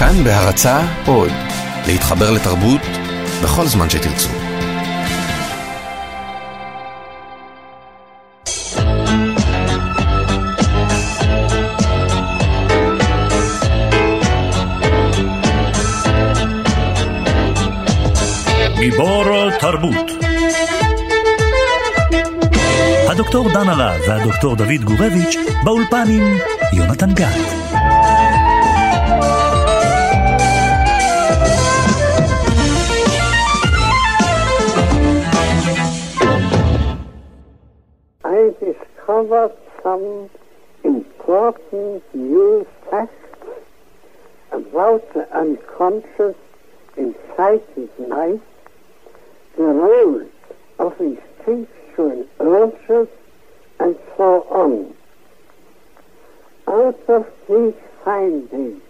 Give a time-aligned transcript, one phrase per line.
[0.00, 1.30] כאן בהרצה עוד,
[1.86, 2.80] להתחבר לתרבות
[3.42, 4.28] בכל זמן שתרצו.
[18.78, 20.10] גיבור תרבות
[23.08, 26.38] הדוקטור דן הרב והדוקטור דוד גורביץ' באולפן עם
[26.72, 27.99] יונתן גת.
[39.20, 39.52] Discovered
[39.82, 40.30] some
[40.82, 43.12] important new facts
[44.50, 46.36] about the unconscious
[46.96, 48.40] in psychic life,
[49.56, 50.26] the role
[50.78, 53.08] of instinctual urges,
[53.78, 54.94] and so on.
[56.66, 57.74] Out of these
[58.04, 58.82] findings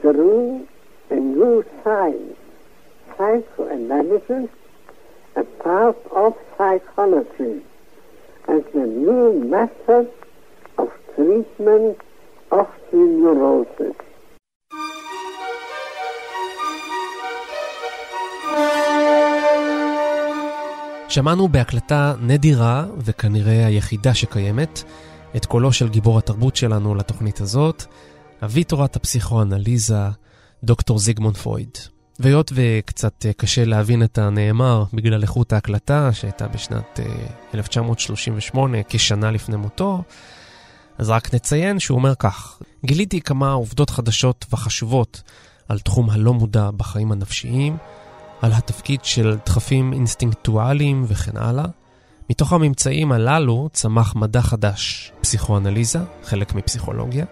[0.00, 0.66] grew
[1.10, 2.36] a new science,
[3.16, 4.50] psychoanalysis,
[5.36, 7.62] a part of psychology
[8.48, 10.06] as a new method
[10.78, 11.96] of treatment
[12.50, 13.96] of the neurosis.
[21.08, 24.82] שמענו בהקלטה נדירה, וכנראה היחידה שקיימת,
[25.36, 27.84] את קולו של גיבור התרבות שלנו לתוכנית הזאת,
[28.44, 29.96] אבי תורת הפסיכואנליזה,
[30.64, 31.78] דוקטור זיגמונד פרויד.
[32.20, 37.00] והיות וקצת קשה להבין את הנאמר בגלל איכות ההקלטה שהייתה בשנת
[37.54, 40.02] 1938, כשנה לפני מותו,
[40.98, 45.22] אז רק נציין שהוא אומר כך: גיליתי כמה עובדות חדשות וחשובות
[45.68, 47.76] על תחום הלא מודע בחיים הנפשיים,
[48.42, 51.64] על התפקיד של דחפים אינסטינקטואליים וכן הלאה.
[52.30, 57.24] מתוך הממצאים הללו צמח מדע חדש, פסיכואנליזה, חלק מפסיכולוגיה,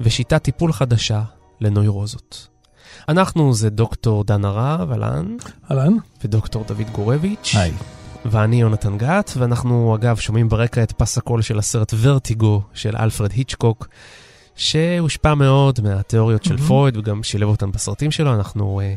[0.00, 1.22] ושיטת טיפול חדשה
[1.60, 2.53] לנוירוזות.
[3.08, 5.36] אנחנו זה דוקטור דן הרב, אהלן.
[5.70, 5.92] אהלן.
[6.24, 7.54] ודוקטור דוד גורביץ'.
[7.54, 7.72] היי.
[8.24, 13.32] ואני יונתן גת, ואנחנו אגב שומעים ברקע את פס הקול של הסרט ורטיגו של אלפרד
[13.32, 13.88] היצ'קוק,
[14.56, 18.94] שהושפע מאוד מהתיאוריות של פרויד וגם שילב אותן בסרטים שלו, אנחנו אה,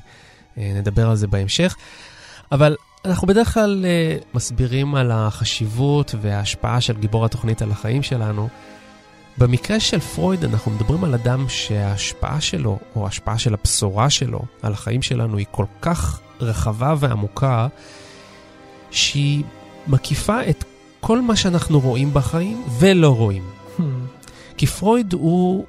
[0.57, 1.75] אה, נדבר על זה בהמשך.
[2.51, 8.49] אבל אנחנו בדרך כלל אה, מסבירים על החשיבות וההשפעה של גיבור התוכנית על החיים שלנו.
[9.37, 14.73] במקרה של פרויד אנחנו מדברים על אדם שההשפעה שלו, או ההשפעה של הבשורה שלו על
[14.73, 17.67] החיים שלנו היא כל כך רחבה ועמוקה,
[18.91, 19.43] שהיא
[19.87, 20.63] מקיפה את
[20.99, 23.43] כל מה שאנחנו רואים בחיים ולא רואים.
[23.77, 23.81] Hmm.
[24.57, 25.65] כי פרויד הוא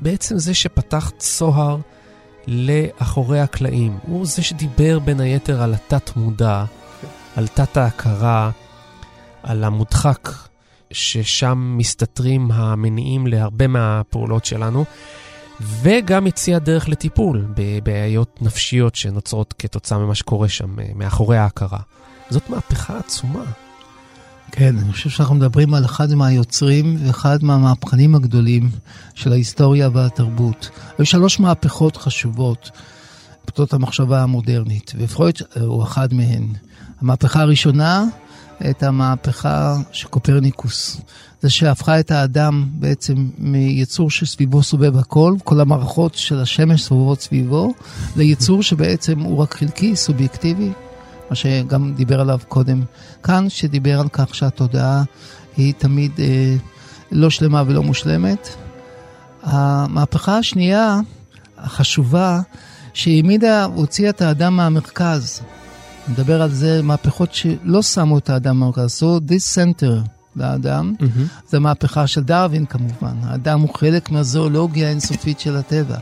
[0.00, 1.76] בעצם זה שפתח צוהר
[2.46, 3.98] לאחורי הקלעים.
[4.02, 6.64] הוא זה שדיבר בין היתר על התת-מודע,
[7.36, 8.50] על תת-ההכרה,
[9.42, 10.28] על המודחק,
[10.92, 14.84] ששם מסתתרים המניעים להרבה מהפעולות שלנו,
[15.60, 21.78] וגם הציע דרך לטיפול בבעיות נפשיות שנוצרות כתוצאה ממה שקורה שם, מאחורי ההכרה.
[22.30, 23.44] זאת מהפכה עצומה.
[24.52, 28.70] כן, אני חושב שאנחנו מדברים על אחד מהיוצרים ואחד מהמהפכנים הגדולים
[29.14, 30.70] של ההיסטוריה והתרבות.
[30.98, 32.70] היו שלוש מהפכות חשובות
[33.46, 36.46] בתות המחשבה המודרנית, ופרויד הוא אחד מהן.
[37.00, 38.04] המהפכה הראשונה
[38.62, 41.00] הייתה המהפכה של קופרניקוס.
[41.42, 47.74] זה שהפכה את האדם בעצם מיצור שסביבו סובב הכל, כל המערכות של השמש סובבות סביבו,
[48.16, 50.70] ליצור שבעצם הוא רק חלקי, סובייקטיבי,
[51.30, 52.82] מה שגם דיבר עליו קודם
[53.22, 55.02] כאן, שדיבר על כך שהתודעה
[55.56, 56.56] היא תמיד אה,
[57.12, 58.48] לא שלמה ולא מושלמת.
[59.42, 61.00] המהפכה השנייה,
[61.58, 62.40] החשובה,
[62.94, 65.40] שהעמידה, הוציאה את האדם מהמרכז.
[66.08, 70.00] נדבר על זה, מהפכות שלא שמו את האדם במרכז, עשו דיסנטר
[70.36, 70.94] לאדם.
[70.98, 71.50] Mm-hmm.
[71.50, 73.14] זו מהפכה של דרווין כמובן.
[73.22, 75.96] האדם הוא חלק מהזואולוגיה האינסופית של הטבע.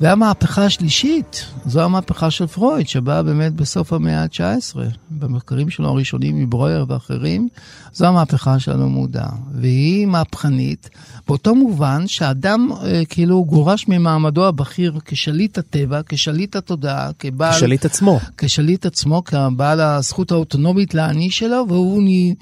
[0.00, 4.76] והמהפכה השלישית, זו המהפכה של פרויד, שבאה באמת בסוף המאה ה-19,
[5.10, 7.48] במחקרים שלו הראשונים מברויר ואחרים,
[7.92, 9.26] זו המהפכה של המודע.
[9.54, 10.90] והיא מהפכנית,
[11.28, 17.52] באותו מובן שאדם אה, כאילו גורש ממעמדו הבכיר כשליט הטבע, כשליט התודעה, כבעל...
[17.52, 18.20] כשליט עצמו.
[18.38, 22.32] כשליט עצמו, כבעל הזכות האוטונומית לעני שלו, והוא נ...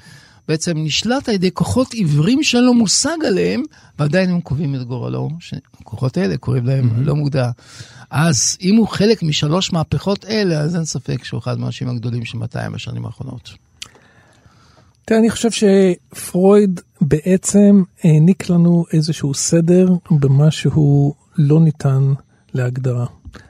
[0.48, 3.62] בעצם נשלט על ידי כוחות עיוורים שאין לו מושג עליהם,
[3.98, 7.00] ועדיין הם קובעים את גורלו, שהכוחות האלה קוראים להם mm-hmm.
[7.00, 7.50] לא מודע.
[8.10, 12.38] אז אם הוא חלק משלוש מהפכות אלה, אז אין ספק שהוא אחד מהאנשים הגדולים של
[12.38, 13.50] 200 השנים האחרונות.
[15.04, 22.12] תראה, אני חושב שפרויד בעצם העניק לנו איזשהו סדר במה שהוא לא ניתן
[22.54, 23.06] להגדרה.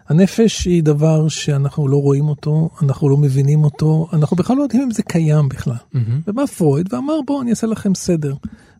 [0.09, 4.83] הנפש היא דבר שאנחנו לא רואים אותו, אנחנו לא מבינים אותו, אנחנו בכלל לא יודעים
[4.83, 5.75] אם זה קיים בכלל.
[5.75, 5.99] Mm-hmm.
[6.27, 8.35] ובא פרויד ואמר בואו אני אעשה לכם סדר.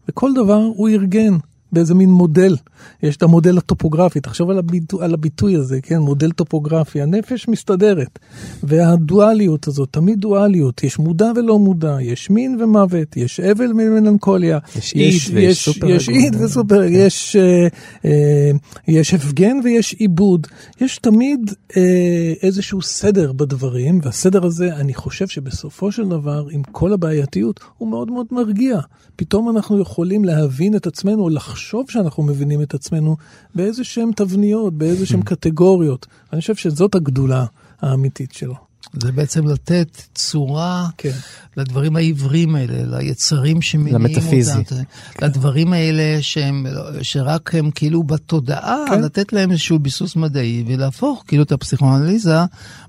[0.09, 1.37] וכל דבר הוא ארגן.
[1.73, 2.57] באיזה מין מודל.
[3.03, 8.19] יש את המודל הטופוגרפי, תחשוב על הביטוי, על הביטוי הזה, כן, מודל טופוגרפי, הנפש מסתדרת.
[8.63, 14.59] והדואליות הזאת, תמיד דואליות, יש מודע ולא מודע, יש מין ומוות, יש אבל ומלנכוליה.
[14.77, 16.09] יש איד ויש סופר אגו.
[16.09, 16.95] איד וסופר, כן.
[16.95, 17.67] יש, אה,
[18.05, 18.51] אה,
[18.89, 20.47] יש הפגן ויש עיבוד.
[20.81, 26.93] יש תמיד אה, איזשהו סדר בדברים, והסדר הזה, אני חושב שבסופו של דבר, עם כל
[26.93, 28.81] הבעייתיות, הוא מאוד מאוד מרגיע.
[29.17, 33.17] פתאום אנחנו יכולים להבין את עצמנו, או לחשוב שאנחנו מבינים את עצמנו
[33.55, 36.07] באיזה שהם תבניות, באיזה שהם קטגוריות.
[36.33, 37.45] אני חושב שזאת הגדולה
[37.81, 38.55] האמיתית שלו.
[38.93, 41.11] זה בעצם לתת צורה כן.
[41.57, 44.59] לדברים העבריים האלה, ליצרים שמניעים למטאפיזי.
[44.59, 44.77] אותם,
[45.23, 46.67] לדברים האלה שהם,
[47.03, 49.03] שרק הם כאילו בתודעה, כן.
[49.03, 52.39] לתת להם איזשהו ביסוס מדעי ולהפוך כאילו את הפסיכואנליזה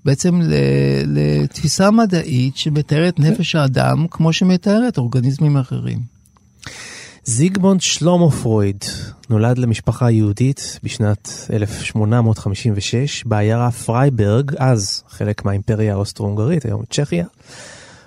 [0.05, 0.41] בעצם
[1.05, 6.16] לתפיסה מדעית שמתארת נפש האדם כמו שמתארת אורגניזמים אחרים.
[7.29, 8.83] זיגמונד שלמה פרויד
[9.29, 17.25] נולד למשפחה יהודית בשנת 1856 בעיירה פרייברג, אז חלק מהאימפריה האוסטרו-הונגרית, היום צ'כיה.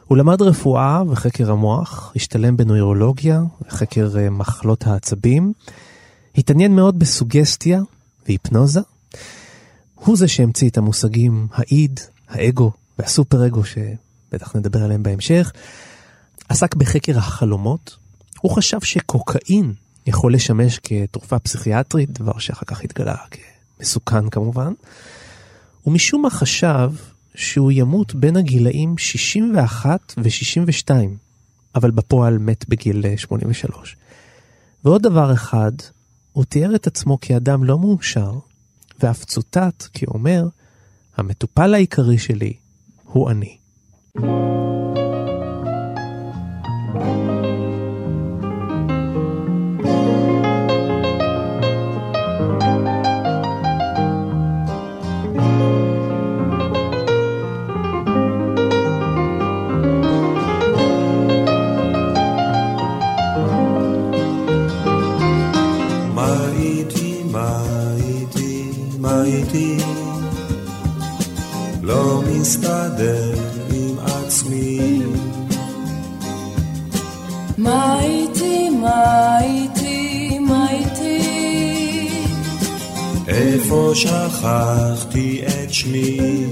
[0.06, 5.52] הוא למד רפואה וחקר המוח, השתלם בנוירולוגיה וחקר אה, מחלות העצבים,
[6.36, 7.82] התעניין מאוד בסוגסטיה
[8.26, 8.80] והיפנוזה.
[9.94, 15.52] הוא זה שהמציא את המושגים האיד, האגו והסופר אגו, שבטח נדבר עליהם בהמשך.
[16.48, 17.96] עסק בחקר החלומות.
[18.40, 19.72] הוא חשב שקוקאין
[20.06, 23.16] יכול לשמש כתרופה פסיכיאטרית, דבר שאחר כך התגלה
[23.78, 24.72] כמסוכן כמובן.
[25.86, 26.90] ומשום מה חשב
[27.34, 30.90] שהוא ימות בין הגילאים 61 ו-62,
[31.74, 33.96] אבל בפועל מת בגיל אה, 83.
[34.84, 35.72] ועוד דבר אחד,
[36.32, 38.38] הוא תיאר את עצמו כאדם לא מאושר,
[39.00, 40.48] ואף צוטט כי אומר,
[41.16, 42.52] המטופל העיקרי שלי
[43.04, 43.56] הוא אני.
[44.16, 44.59] מה
[72.50, 73.34] מסתדר
[73.74, 75.02] עם עצמי.
[77.58, 82.08] מה איתי, מה איתי, מה איתי?
[83.28, 86.46] איפה שכחתי את שמי?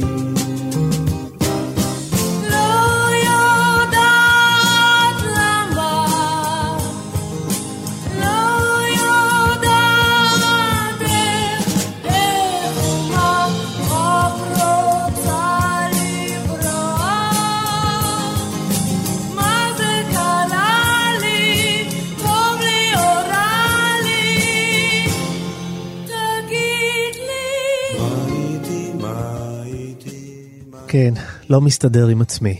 [30.99, 31.15] כן,
[31.51, 32.57] לא מסתדר עם עצמי.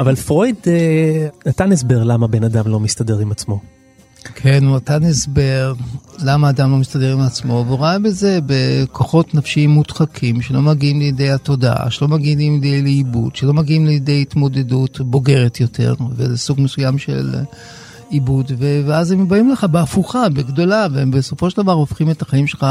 [0.00, 3.60] אבל פרויד אה, נתן הסבר למה בן אדם לא מסתדר עם עצמו.
[4.34, 5.74] כן, הוא נתן הסבר
[6.18, 11.30] למה אדם לא מסתדר עם עצמו, והוא ראה בזה בכוחות נפשיים מודחקים שלא מגיעים לידי
[11.30, 17.34] התודעה, שלא מגיעים לידי לאיבוד, שלא מגיעים לידי התמודדות בוגרת יותר, וזה סוג מסוים של
[18.10, 22.46] עיבוד, ו- ואז הם באים לך בהפוכה, בגדולה, והם בסופו של דבר הופכים את החיים
[22.46, 22.66] שלך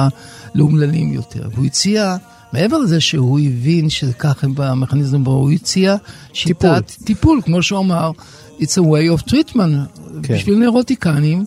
[0.56, 1.50] לאומללים יותר.
[1.54, 2.18] והוא הציע...
[2.54, 5.96] מעבר לזה שהוא הבין שכך הם במכניזם בו, הוא הציע
[6.34, 7.06] שיטת טיפול.
[7.06, 8.12] טיפול, כמו שהוא אמר,
[8.60, 10.34] it's a way of treatment, כן.
[10.34, 11.46] בשביל נוירוטיקנים,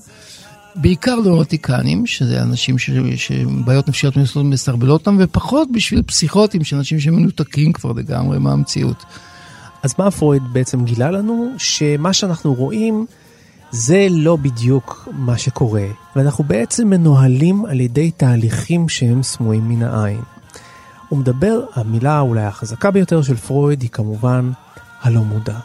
[0.77, 4.15] בעיקר נוירוטיקנים, שזה אנשים ש- שבעיות נפשיות
[4.45, 9.05] מסרבלות אותם, ופחות בשביל פסיכוטים, של אנשים שמנותקים כבר לגמרי מהמציאות.
[9.83, 11.51] אז מה פרויד בעצם גילה לנו?
[11.59, 13.07] שמה שאנחנו רואים
[13.71, 20.21] זה לא בדיוק מה שקורה, ואנחנו בעצם מנוהלים על ידי תהליכים שהם סמויים מן העין.
[21.09, 24.51] הוא מדבר, המילה אולי החזקה ביותר של פרויד היא כמובן
[25.03, 25.59] הלא מודע.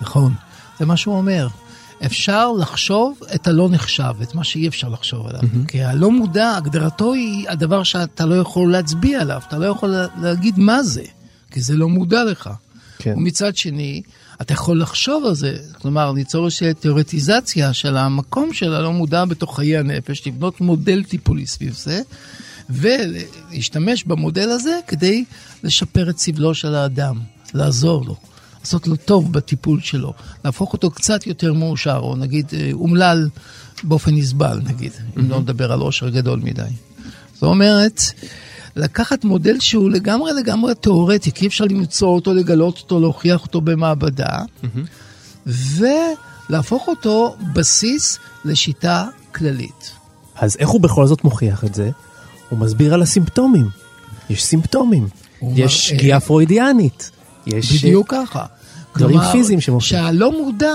[0.00, 0.34] נכון,
[0.78, 1.48] זה מה שהוא אומר.
[2.06, 5.40] אפשר לחשוב את הלא נחשב, את מה שאי אפשר לחשוב עליו.
[5.42, 5.68] Mm-hmm.
[5.68, 10.06] כי הלא מודע, הגדרתו היא הדבר שאתה לא יכול להצביע עליו, אתה לא יכול לה-
[10.20, 11.02] להגיד מה זה,
[11.50, 12.50] כי זה לא מודע לך.
[12.98, 13.14] כן.
[13.16, 14.02] ומצד שני,
[14.40, 19.56] אתה יכול לחשוב על זה, כלומר, ליצור איזושהי תיאורטיזציה של המקום של הלא מודע בתוך
[19.56, 22.02] חיי הנפש, לבנות מודל טיפולי סביב זה,
[22.70, 25.24] ולהשתמש במודל הזה כדי
[25.62, 27.20] לשפר את סבלו של האדם,
[27.54, 28.16] לעזור לו,
[28.60, 30.12] לעשות לו טוב בטיפול שלו,
[30.44, 33.28] להפוך אותו קצת יותר מאושר, או נגיד אה, אומלל
[33.82, 36.62] באופן נסבל, נגיד, אם לא נדבר על עושר גדול מדי.
[37.34, 38.02] זאת אומרת,
[38.76, 43.60] לקחת מודל שהוא לגמרי לגמרי תיאורטי, כי אי אפשר למצוא אותו, לגלות אותו, להוכיח אותו
[43.60, 44.38] במעבדה,
[45.46, 49.92] ולהפוך אותו בסיס לשיטה כללית.
[50.36, 51.90] אז איך הוא בכל זאת מוכיח את זה?
[52.50, 53.68] הוא מסביר על הסימפטומים.
[54.30, 55.08] יש סימפטומים.
[55.42, 57.10] יש מראה- שגיאה פרוידיאנית.
[57.46, 57.84] יש...
[57.84, 58.44] בדיוק ככה.
[58.96, 60.04] דברים כלומר, פיזיים שמופיעים.
[60.04, 60.72] שהלא מודע,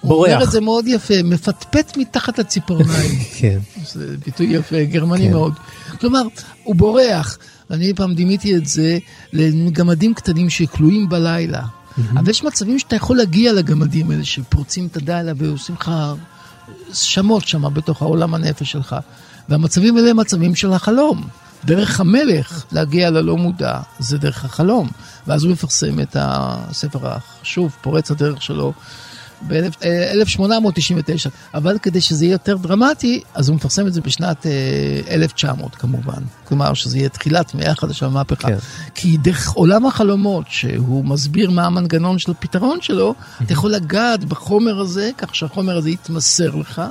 [0.00, 0.12] הוא.
[0.26, 3.10] אומר את זה מאוד יפה, מפטפט מתחת לציפורניים.
[3.38, 3.58] כן.
[3.86, 5.30] זה ביטוי יפה, גרמני כן.
[5.30, 5.52] מאוד.
[6.00, 6.22] כלומר,
[6.64, 7.38] הוא בורח.
[7.70, 8.98] אני פעם דימיתי את זה
[9.32, 11.62] לגמדים קטנים שכלואים בלילה.
[12.12, 15.92] אבל יש מצבים שאתה יכול להגיע לגמדים האלה, שפורצים את הלילה ועושים לך
[16.92, 18.96] שמות שם בתוך העולם הנפש שלך.
[19.50, 21.28] והמצבים האלה הם מצבים של החלום.
[21.64, 24.88] דרך המלך להגיע ללא מודע זה דרך החלום.
[25.26, 28.72] ואז הוא מפרסם את הספר החשוב, פורץ הדרך שלו,
[29.48, 34.52] ב-1899, אבל כדי שזה יהיה יותר דרמטי, אז הוא מפרסם את זה בשנת אה,
[35.14, 36.22] 1900 כמובן.
[36.44, 38.48] כלומר, שזה יהיה תחילת מאה חדשה במהפכה.
[38.48, 38.56] כן.
[38.94, 44.80] כי דרך עולם החלומות, שהוא מסביר מה המנגנון של הפתרון שלו, אתה יכול לגעת בחומר
[44.80, 46.82] הזה, כך שהחומר הזה יתמסר לך,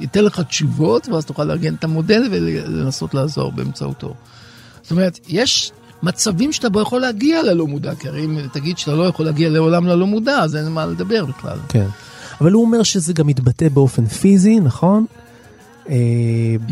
[0.00, 4.14] ייתן לך תשובות, ואז תוכל לארגן את המודל ולנסות לעזור באמצעותו.
[4.82, 5.72] זאת אומרת, יש
[6.02, 9.50] מצבים שאתה בו יכול להגיע ללא מודע, כי הרי אם תגיד שאתה לא יכול להגיע
[9.50, 11.58] לעולם ללא מודע, אז אין מה לדבר בכלל.
[11.68, 11.86] כן.
[12.40, 15.06] אבל הוא אומר שזה גם מתבטא באופן פיזי, נכון?
[15.88, 15.96] אה,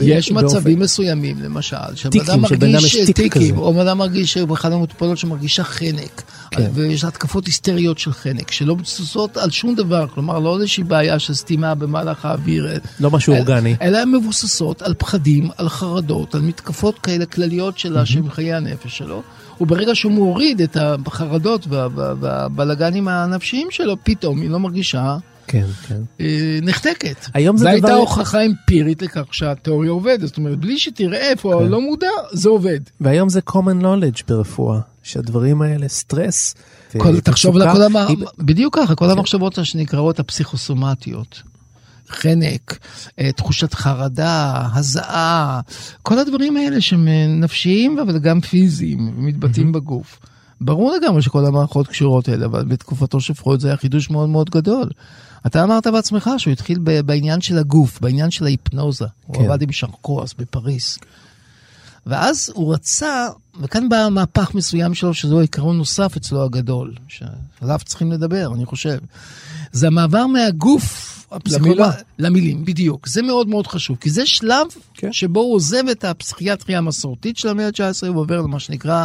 [0.03, 3.59] יש מצבים מסוימים, למשל, שבן מרגיש יש טיק טיקים.
[3.59, 6.71] או בן מרגיש שבאחד המטופלות שמרגישה חנק, כן.
[6.75, 11.35] ויש התקפות היסטריות של חנק, שלא מבוססות על שום דבר, כלומר, לא איזושהי בעיה של
[11.35, 12.69] סתימה במהלך האוויר,
[13.01, 13.77] לא משהו אורגני.
[13.83, 18.99] אלא הן מבוססות על פחדים, על חרדות, על מתקפות כאלה כלליות שלה, שהם חיי הנפש
[18.99, 19.23] שלו.
[19.61, 25.67] וברגע שהוא מוריד את החרדות וה- וה- והבלגנים הנפשיים שלו, פתאום היא לא מרגישה כן,
[25.89, 26.01] כן.
[26.21, 27.27] אה, נחתקת.
[27.35, 30.27] היום זה זו דבר- הייתה הוכחה אמפירית לכך שהתיאוריה עובדת.
[30.27, 31.65] זאת אומרת, בלי שתראה איפה כן.
[31.67, 32.81] הלא מודע, זה עובד.
[33.01, 36.55] והיום זה common knowledge ברפואה, שהדברים האלה, סטרס,
[36.99, 37.97] כל, תחשוב על כל המ...
[37.97, 41.43] היא- בדיוק ככה, כל המחשבות שנקראות הפסיכוסומטיות.
[42.09, 42.79] חנק,
[43.19, 45.61] אה, תחושת חרדה, הזעה,
[46.03, 50.19] כל הדברים האלה שהם אה, נפשיים אבל גם פיזיים, מתבטאים בגוף.
[50.61, 54.51] ברור לגמרי שכל המערכות קשורות אלה, אבל בתקופתו של פרויד זה היה חידוש מאוד מאוד
[54.51, 54.91] גדול.
[55.47, 59.07] אתה אמרת בעצמך שהוא התחיל בעניין של הגוף, בעניין של ההיפנוזה.
[59.27, 59.45] הוא כן.
[59.45, 60.99] עבד עם שרקו אז בפריס.
[62.07, 63.29] ואז הוא רצה,
[63.61, 68.99] וכאן בא מהפך מסוים שלו, שזהו עיקרון נוסף אצלו הגדול, שעליו צריכים לדבר, אני חושב.
[69.75, 71.79] זה המעבר מהגוף הפסיכולוג...
[71.79, 71.91] למילה.
[72.19, 73.09] למילים, בדיוק.
[73.09, 75.13] זה מאוד מאוד חשוב, כי זה שלב כן.
[75.13, 79.05] שבו הוא עוזב את הפסיכיאטריה המסורתית של המאה ה-19, הוא עובר למה שנקרא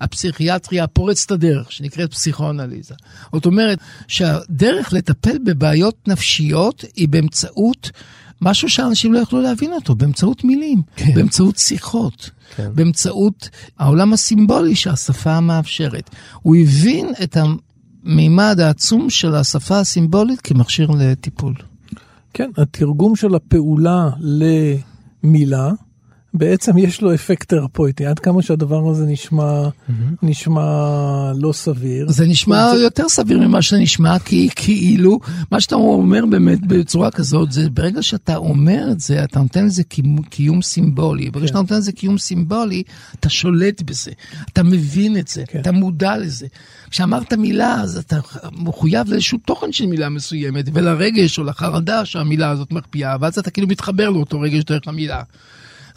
[0.00, 2.94] הפסיכיאטריה הפורצת הדרך, שנקראת פסיכואנליזה.
[3.32, 7.90] זאת אומרת שהדרך לטפל בבעיות נפשיות היא באמצעות
[8.40, 11.14] משהו שאנשים לא יכלו להבין אותו, באמצעות מילים, כן.
[11.14, 12.70] באמצעות שיחות, כן.
[12.74, 13.48] באמצעות
[13.78, 16.10] העולם הסימבולי שהשפה מאפשרת.
[16.42, 17.36] הוא הבין את
[18.06, 21.54] המימד העצום של השפה הסימבולית כמכשיר לטיפול.
[22.34, 25.70] כן, התרגום של הפעולה למילה,
[26.34, 29.68] בעצם יש לו אפקט תרפויטי, עד כמה שהדבר הזה נשמע,
[30.22, 30.62] נשמע
[31.36, 32.10] לא סביר.
[32.10, 35.20] זה נשמע יותר סביר ממה שנשמע, כי כאילו,
[35.50, 39.84] מה שאתה אומר באמת בצורה כזאת, זה ברגע שאתה אומר את זה, אתה נותן לזה
[39.84, 41.30] קיום, קיום סימבולי.
[41.30, 42.82] ברגע שאתה נותן לזה קיום סימבולי,
[43.14, 44.10] אתה שולט בזה,
[44.52, 45.60] אתה מבין את זה, כן.
[45.60, 46.46] אתה מודע לזה.
[46.90, 48.18] כשאמרת מילה, אז אתה
[48.52, 53.68] מחויב לאיזשהו תוכן של מילה מסוימת, ולרגש או לחרדה שהמילה הזאת מקפיאה, ואז אתה כאילו
[53.68, 55.22] מתחבר לאותו רגש דרך המילה.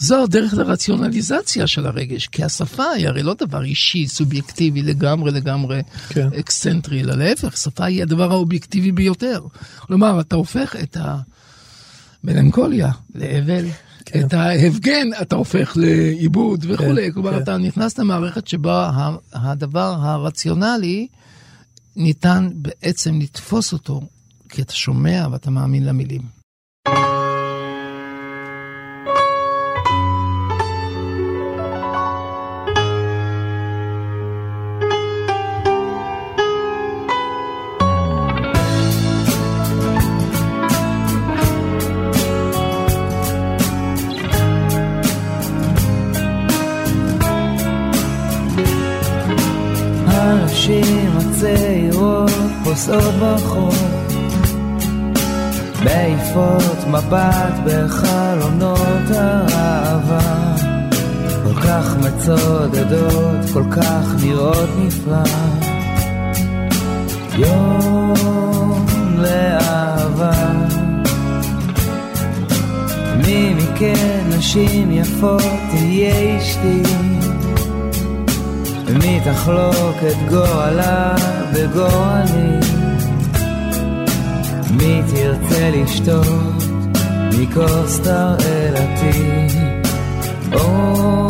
[0.04, 5.82] זו הדרך לרציונליזציה של הרגש, כי השפה היא הרי לא דבר אישי, סובייקטיבי לגמרי לגמרי
[6.10, 6.28] כן.
[6.40, 9.42] אקסצנטרי, אלא להפך, שפה היא הדבר האובייקטיבי ביותר.
[9.80, 10.98] כלומר, אתה הופך את
[12.24, 13.66] המלנכוליה לאבל,
[14.06, 14.26] כן.
[14.26, 17.08] את ההפגן אתה הופך לעיבוד וכולי.
[17.08, 17.44] כן, כלומר, כן.
[17.44, 21.08] אתה נכנס למערכת שבה הדבר הרציונלי,
[21.96, 24.02] ניתן בעצם לתפוס אותו,
[24.50, 26.43] כי אתה שומע ואתה מאמין למילים.
[52.74, 53.75] פוסעות ברחוב.
[55.84, 60.56] מעיפות מבט בחלונות האהבה.
[61.44, 65.24] כל כך מצודדות, כל כך נראות נפלא.
[67.38, 68.86] יום
[69.18, 70.32] לאהבה.
[73.25, 76.84] מי מכן נשים יפות תהיה אשתי?
[78.89, 81.15] מי תחלוק את גורלה
[81.53, 82.62] וגורלי?
[84.77, 86.63] מי תרצה לשתות
[87.32, 89.48] מכוס תרעלתי,
[90.53, 91.27] או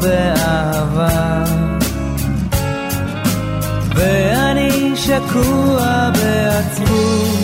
[0.00, 1.44] באהבה.
[3.94, 7.36] ואני שקוע בעצמות,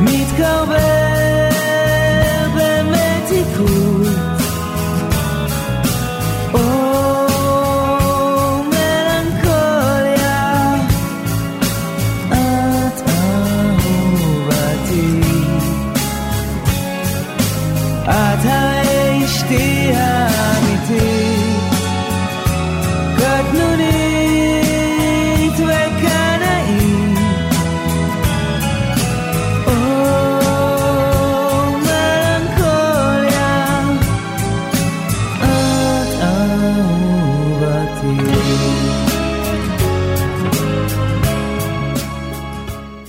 [0.00, 0.68] מתקרב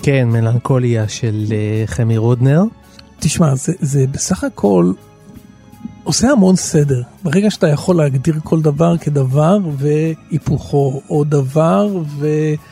[0.10, 2.64] כן, מלנכוליה של אה, חמי רודנר.
[3.20, 4.92] תשמע, זה, זה בסך הכל
[6.04, 7.02] עושה המון סדר.
[7.24, 11.88] ברגע שאתה יכול להגדיר כל דבר כדבר והיפוכו, או דבר
[12.20, 12.28] ו...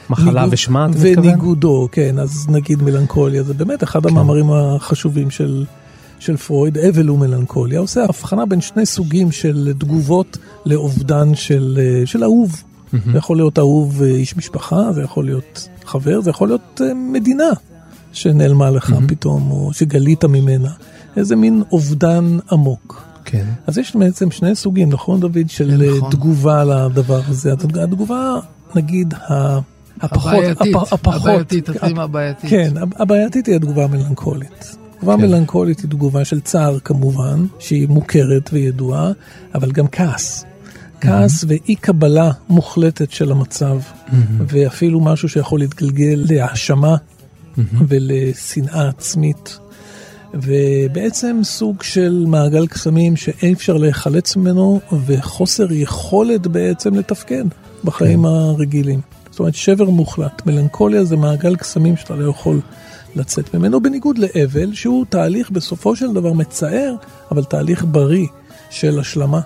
[0.10, 1.18] מחלה ניגוד- ושמה, אתה מתכוון?
[1.18, 4.10] וניגודו, כן, אז נגיד מלנכוליה, זה באמת אחד כן.
[4.10, 5.66] המאמרים החשובים של,
[6.20, 12.24] של פרויד, אבל ומלנכוליה, עושה הבחנה בין שני סוגים של תגובות לאובדן של, אה, של
[12.24, 12.64] אהוב.
[12.92, 16.94] זה יכול להיות אהוב אה, איש משפחה, זה יכול להיות חבר, זה יכול להיות אה,
[16.94, 17.50] מדינה
[18.14, 20.70] שנעלמה לך פתאום, או שגלית ממנה.
[21.18, 23.04] איזה מין אובדן עמוק.
[23.26, 23.46] כן.
[23.68, 26.12] אז יש בעצם שני סוגים, נכון דוד, של אה, נכון.
[26.12, 27.54] תגובה לדבר הזה.
[27.54, 28.36] התג- התגובה,
[28.76, 29.60] נגיד, ה-
[30.02, 32.50] הפחות, הבעייתית, הפ- הפחות, הבעייתית, תתחיל מהבעייתית.
[32.50, 34.76] כן, הב- הבעייתית היא התגובה המלנכולית.
[34.98, 35.22] תגובה כן.
[35.22, 39.12] מלנכולית היא תגובה של צער כמובן, שהיא מוכרת וידועה,
[39.56, 40.46] אבל גם כעס.
[41.02, 43.80] כעס ואי קבלה מוחלטת של המצב,
[44.48, 46.96] ואפילו משהו שיכול להתגלגל להאשמה
[47.88, 49.60] ולשנאה עצמית.
[50.34, 57.44] ובעצם סוג של מעגל קסמים שאי אפשר להיחלץ ממנו, וחוסר יכולת בעצם לתפקד
[57.84, 59.02] בחיים הרגילים.
[59.32, 60.46] זאת אומרת, שבר מוחלט.
[60.46, 62.62] מלנכוליה זה מעגל קסמים שאתה לא יכול
[63.16, 66.96] לצאת ממנו, בניגוד לאבל, שהוא תהליך בסופו של דבר מצער,
[67.32, 68.28] אבל תהליך בריא
[68.70, 69.42] של השלמה,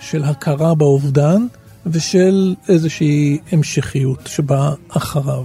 [0.00, 1.46] של הכרה באובדן
[1.86, 5.44] ושל איזושהי המשכיות שבאה אחריו.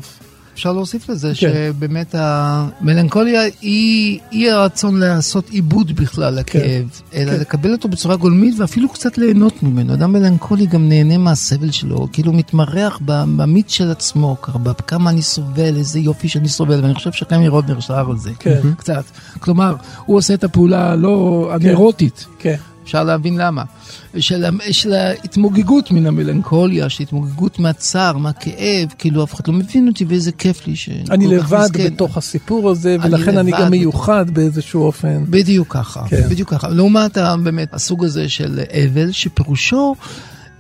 [0.54, 1.34] אפשר להוסיף לזה כן.
[1.36, 7.40] שבאמת המלנכוליה היא אי הרצון לעשות עיבוד בכלל לכאב, אלא כן.
[7.40, 9.94] לקבל אותו בצורה גולמית ואפילו קצת ליהנות ממנו.
[9.94, 15.78] אדם מלנכולי גם נהנה מהסבל שלו, כאילו מתמרח במיץ של עצמו, ככה, בכמה אני סובל,
[15.78, 18.32] איזה יופי שאני סובל, ואני חושב שחמי רודנר שר על זה.
[18.40, 18.62] כן.
[18.78, 19.04] קצת.
[19.40, 22.26] כלומר, הוא עושה את הפעולה הלא הנרוטית.
[22.40, 22.56] כן.
[22.84, 23.64] אפשר להבין למה.
[24.20, 30.06] של, של ההתמוגגות מן המלנכוליה, של התמוגגות מהצער, מהכאב, כאילו אף אחד לא מבין אותי
[30.06, 30.90] ואיזה כיף לי ש...
[31.12, 31.86] אני לבד מסכן.
[31.86, 35.24] בתוך הסיפור הזה, אני ולכן אני לבד גם מיוחד באיזשהו אופן.
[35.30, 36.30] בדיוק ככה, כן.
[36.30, 36.70] בדיוק ככה.
[36.70, 39.96] לעומת באמת הסוג הזה של אבל, שפירושו,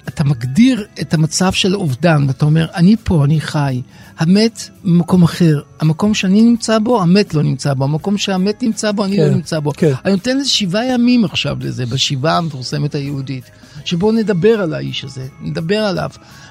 [0.07, 3.81] אתה מגדיר את המצב של אובדן, ואתה אומר, אני פה, אני חי.
[4.17, 5.61] המת במקום אחר.
[5.79, 7.83] המקום שאני נמצא בו, המת לא נמצא בו.
[7.83, 9.71] המקום שהמת נמצא בו, אני כן, לא נמצא בו.
[9.77, 9.91] כן.
[10.05, 13.43] אני נותן לזה שבעה ימים עכשיו לזה, בשבעה המפורסמת היהודית.
[13.85, 16.09] שבו נדבר על האיש הזה, נדבר עליו.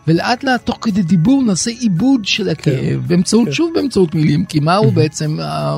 [0.08, 3.52] ולאט לאט, תוך כדי דיבור, נעשה עיבוד של הכאב, באמצעות, כן.
[3.52, 5.76] שוב באמצעות מילים, כי מהו בעצם אה,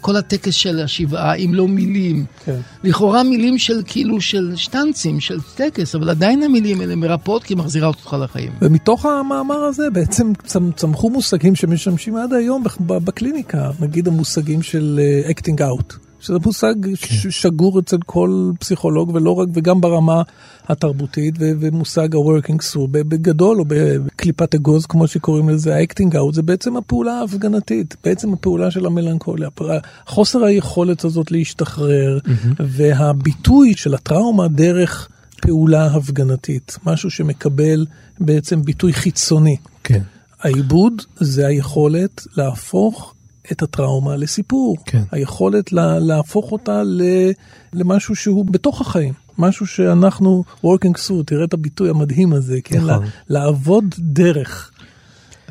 [0.00, 2.24] כל הטקס של השבעה, אם לא מילים?
[2.44, 2.56] כן.
[2.84, 7.88] לכאורה מילים של כאילו של שטנצים, של טקס, אבל עדיין המילים האלה מרפאות כי מחזירה
[7.88, 8.52] אותך לחיים.
[8.62, 15.30] ומתוך המאמר הזה בעצם צמ- צמחו מושגים שמשמשים עד היום בקליניקה, נגיד המושגים של אה,
[15.30, 20.22] acting out, שזה מושג ש- שגור אצל כל פסיכולוג ולא רק, וגם ברמה
[20.68, 26.42] התרבותית, ו- ומושג ה-working through, בגדול או בקליפת אגוז כמו שקוראים לזה, ה-acting out זה
[26.42, 29.48] בעצם הפעולה ההפגנתית, בעצם הפעולה של המלנכוליה,
[30.06, 32.18] חוסר היכולת הזאת להשתחרר,
[32.58, 35.08] והביטוי של הטראומה דרך
[35.42, 37.86] פעולה הפגנתית, משהו שמקבל
[38.20, 39.56] בעצם ביטוי חיצוני.
[39.84, 40.02] כן.
[40.40, 43.14] העיבוד זה היכולת להפוך
[43.52, 44.76] את הטראומה לסיפור.
[44.84, 45.02] כן.
[45.10, 47.02] היכולת לה, להפוך אותה ל,
[47.72, 49.12] למשהו שהוא בתוך החיים.
[49.38, 52.76] משהו שאנחנו working through, תראה את הביטוי המדהים הזה, כן?
[52.76, 52.88] נכון.
[52.88, 54.70] לה, לעבוד דרך.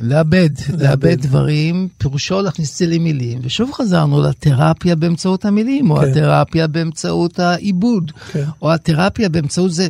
[0.01, 1.21] לאבד, לאבד לאבד.
[1.21, 6.09] דברים, פירושו להכניס את זה למילים, ושוב חזרנו לתרפיה באמצעות המילים, או כן.
[6.09, 8.45] התרפיה באמצעות העיבוד, כן.
[8.61, 9.87] או התרפיה באמצעות זה,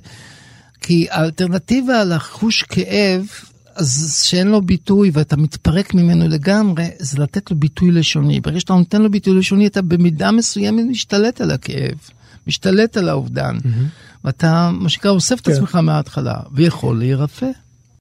[0.82, 3.26] כי האלטרנטיבה לחוש כאב,
[3.80, 8.40] אז שאין לו ביטוי ואתה מתפרק ממנו לגמרי, זה לתת לו ביטוי לשוני.
[8.40, 11.98] ברגע שאתה נותן לו ביטוי לשוני, אתה במידה מסוימת משתלט על הכאב,
[12.48, 13.58] משתלט על האובדן,
[14.24, 15.52] ואתה, מה שנקרא, אוסף את כן.
[15.52, 17.50] עצמך מההתחלה, ויכול להירפא.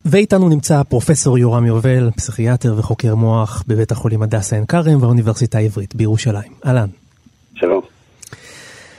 [0.05, 5.95] ואיתנו נמצא פרופסור יורם יובל, פסיכיאטר וחוקר מוח בבית החולים הדסה עין כרם והאוניברסיטה העברית
[5.95, 6.53] בירושלים.
[6.67, 6.89] אהלן.
[7.55, 7.83] שלום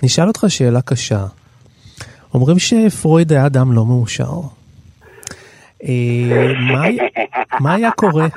[0.03, 1.25] נשאל אותך שאלה קשה.
[2.33, 4.41] אומרים שפרויד היה אדם לא מאושר.
[5.83, 6.53] אה,
[7.59, 8.27] מה היה- קורה?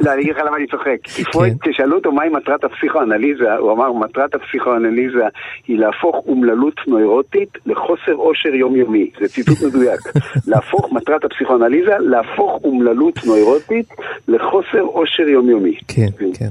[0.00, 0.96] לא, אני אגיד לך למה אני צוחק.
[1.02, 1.30] כי כן.
[1.30, 5.24] פרויד, כששאלו אותו מהי מטרת הפסיכואנליזה, הוא אמר, מטרת הפסיכואנליזה
[5.68, 9.10] היא להפוך אומללות נוירוטית לחוסר עושר יומיומי.
[9.20, 10.00] זה ציטוט מדויק.
[10.50, 13.88] להפוך, מטרת הפסיכואנליזה, להפוך אומללות נוירוטית
[14.28, 15.74] לחוסר עושר יומי.
[15.88, 16.48] כן, כן.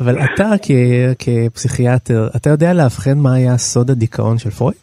[0.00, 0.50] אבל אתה
[1.18, 4.76] כפסיכיאטר, אתה יודע לאבחן מה היה סוד הדיכאון של פרויד?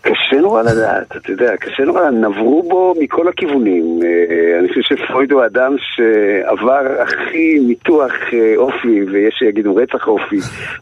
[0.00, 3.98] קשה נורא לדעת, אתה יודע, קשה נורא, נברו בו מכל הכיוונים.
[4.04, 10.36] אה, אני חושב שפרויד הוא אדם שעבר הכי ניתוח אה, אופי, ויש שיגידו רצח אופי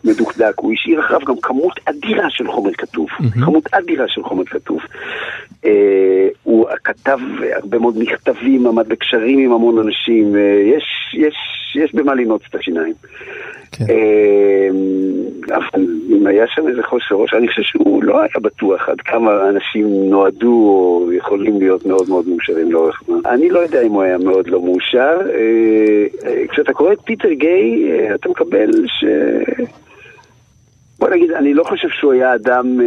[0.04, 0.52] מדוקדק.
[0.56, 3.08] הוא השאיר אחריו גם כמות אדירה של חומר כתוב.
[3.44, 4.80] כמות אדירה של חומר כתוב.
[5.64, 7.18] אה, הוא כתב
[7.52, 10.36] הרבה מאוד מכתבים, עמד בקשרים עם המון אנשים.
[10.76, 11.36] יש, יש,
[11.74, 12.94] יש במה לנעוץ את השיניים.
[13.80, 14.68] אה,
[15.56, 19.48] אבל אם היה שם איזה חוסר ראש, אני חושב שהוא לא היה בטוח עד כמה
[19.48, 23.18] אנשים נועדו או יכולים להיות מאוד מאוד מאושרים לאורך זמן.
[23.26, 25.18] אני לא יודע אם הוא היה מאוד לא מאושר.
[25.34, 29.04] אה, אה, כשאתה קורא את פיטר גיי, אה, אתה מקבל ש...
[30.98, 32.80] בוא נגיד, אני לא חושב שהוא היה אדם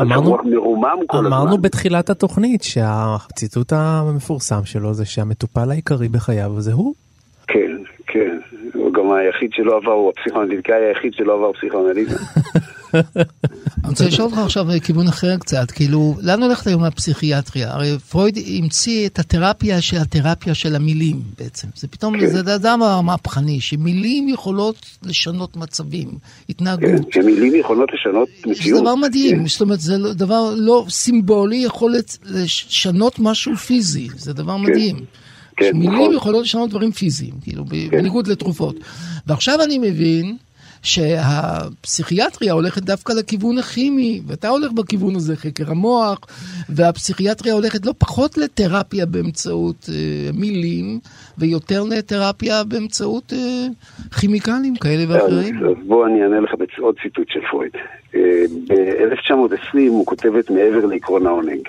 [0.00, 1.32] אמרנו- מרומם כל הזמן.
[1.32, 6.94] אמרנו בתחילת התוכנית שהציטוט המפורסם שלו זה שהמטופל העיקרי בחייו זה הוא.
[7.46, 8.38] כן, כן.
[8.74, 12.16] הוא גם היחיד שלא עבר, הוא הפסיכואנליטיקאי היחיד שלא עבר פסיכואנליזה.
[12.94, 13.04] אני
[13.88, 17.72] רוצה לשאול אותך עכשיו לכיוון אחר קצת, כאילו, לאן הולכת היום הפסיכיאטריה?
[17.72, 21.68] הרי פרויד המציא את התרפיה של התרפיה של המילים בעצם.
[21.76, 26.08] זה פתאום, זה אדם המהפכני, שמילים יכולות לשנות מצבים,
[26.48, 26.84] התנהגות.
[27.12, 28.82] כן, שמילים יכולות לשנות זה מציאות.
[28.82, 34.56] דבר מדהים, זאת אומרת, זה לא- דבר לא סימבולי, יכול לשנות משהו פיזי, זה דבר
[34.56, 34.96] מדהים.
[35.56, 36.14] כן, שמילים נכון.
[36.16, 38.76] יכולות לשנות דברים פיזיים, כאילו, ב- בניגוד לתרופות.
[39.26, 40.36] ועכשיו אני מבין
[40.82, 46.18] שהפסיכיאטריה הולכת דווקא לכיוון הכימי, ואתה הולך בכיוון הזה, חקר המוח,
[46.68, 50.98] והפסיכיאטריה הולכת לא פחות לתרפיה באמצעות אה, מילים,
[51.38, 53.66] ויותר לתרפיה באמצעות אה,
[54.20, 55.58] כימיקלים כאלה ואחרים.
[55.58, 57.72] אז אז בוא אני אענה לך בעוד ציטוט של פרויד.
[58.14, 58.20] אה,
[58.68, 61.68] ב-1920 הוא כותב את מעבר לעקרון העונג.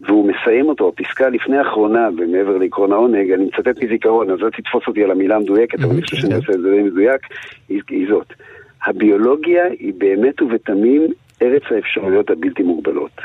[0.00, 4.82] והוא מסיים אותו, הפסקה לפני האחרונה, במעבר לעקרון העונג, אני מצטט מזיכרון, אז אל תתפוס
[4.86, 7.20] אותי על המילה המדויקת, אבל אני חושב שאני עושה את זה די מדויק,
[7.68, 8.32] היא, זאת.
[8.86, 11.06] הביולוגיה היא באמת ובתמים
[11.42, 13.20] ארץ האפשרויות הבלתי מוגבלות.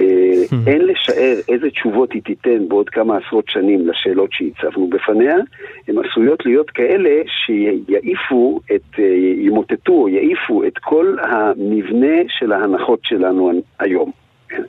[0.00, 5.36] אה, אין לשער איזה תשובות היא תיתן בעוד כמה עשרות שנים לשאלות שהצבנו בפניה,
[5.88, 9.04] הן עשויות להיות כאלה שיעיפו את, אה,
[9.38, 14.10] ימוטטו או יעיפו את כל המבנה של ההנחות שלנו היום.
[14.48, 14.62] כן?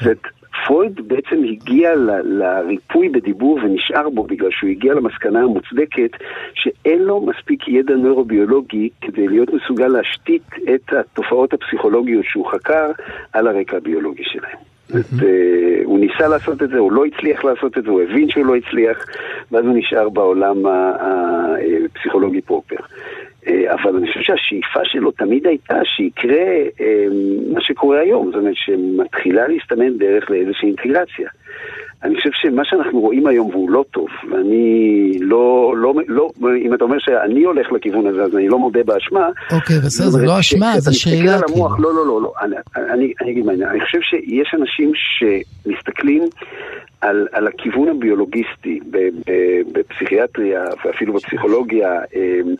[0.00, 0.18] זאת
[0.66, 6.10] פרויד בעצם הגיע ל- לריפוי בדיבור ונשאר בו בגלל שהוא הגיע למסקנה המוצדקת
[6.54, 10.42] שאין לו מספיק ידע נוירוביולוגי כדי להיות מסוגל להשתית
[10.74, 12.90] את התופעות הפסיכולוגיות שהוא חקר
[13.32, 14.58] על הרקע הביולוגי שלהם.
[14.94, 18.46] אה, הוא ניסה לעשות את זה, הוא לא הצליח לעשות את זה, הוא הבין שהוא
[18.46, 18.98] לא הצליח,
[19.52, 22.76] ואז הוא נשאר בעולם הפסיכולוגי פרופר.
[23.46, 26.46] אה, אבל אני חושב שהשאיפה שלו תמיד הייתה שיקרה
[26.80, 27.06] אה,
[27.52, 31.28] מה שקורה היום, זאת אומרת שמתחילה להסתמן דרך לאיזושהי אינטגרציה.
[32.02, 36.30] אני חושב שמה שאנחנו רואים היום והוא לא טוב, ואני לא, לא, לא,
[36.66, 39.28] אם אתה אומר שאני הולך לכיוון הזה, אז אני לא מודה באשמה.
[39.52, 41.90] אוקיי, בסדר, זה לא אשמה, מסתכל שאלה, על המוח, כאילו.
[41.90, 46.22] לא, לא, לא, לא, אני, אני, אני אגיד מה אני חושב שיש אנשים שמסתכלים
[47.02, 48.80] על, על הכיוון הביולוגיסטי
[49.72, 52.54] בפסיכיאטריה ואפילו בפסיכולוגיה, אמ,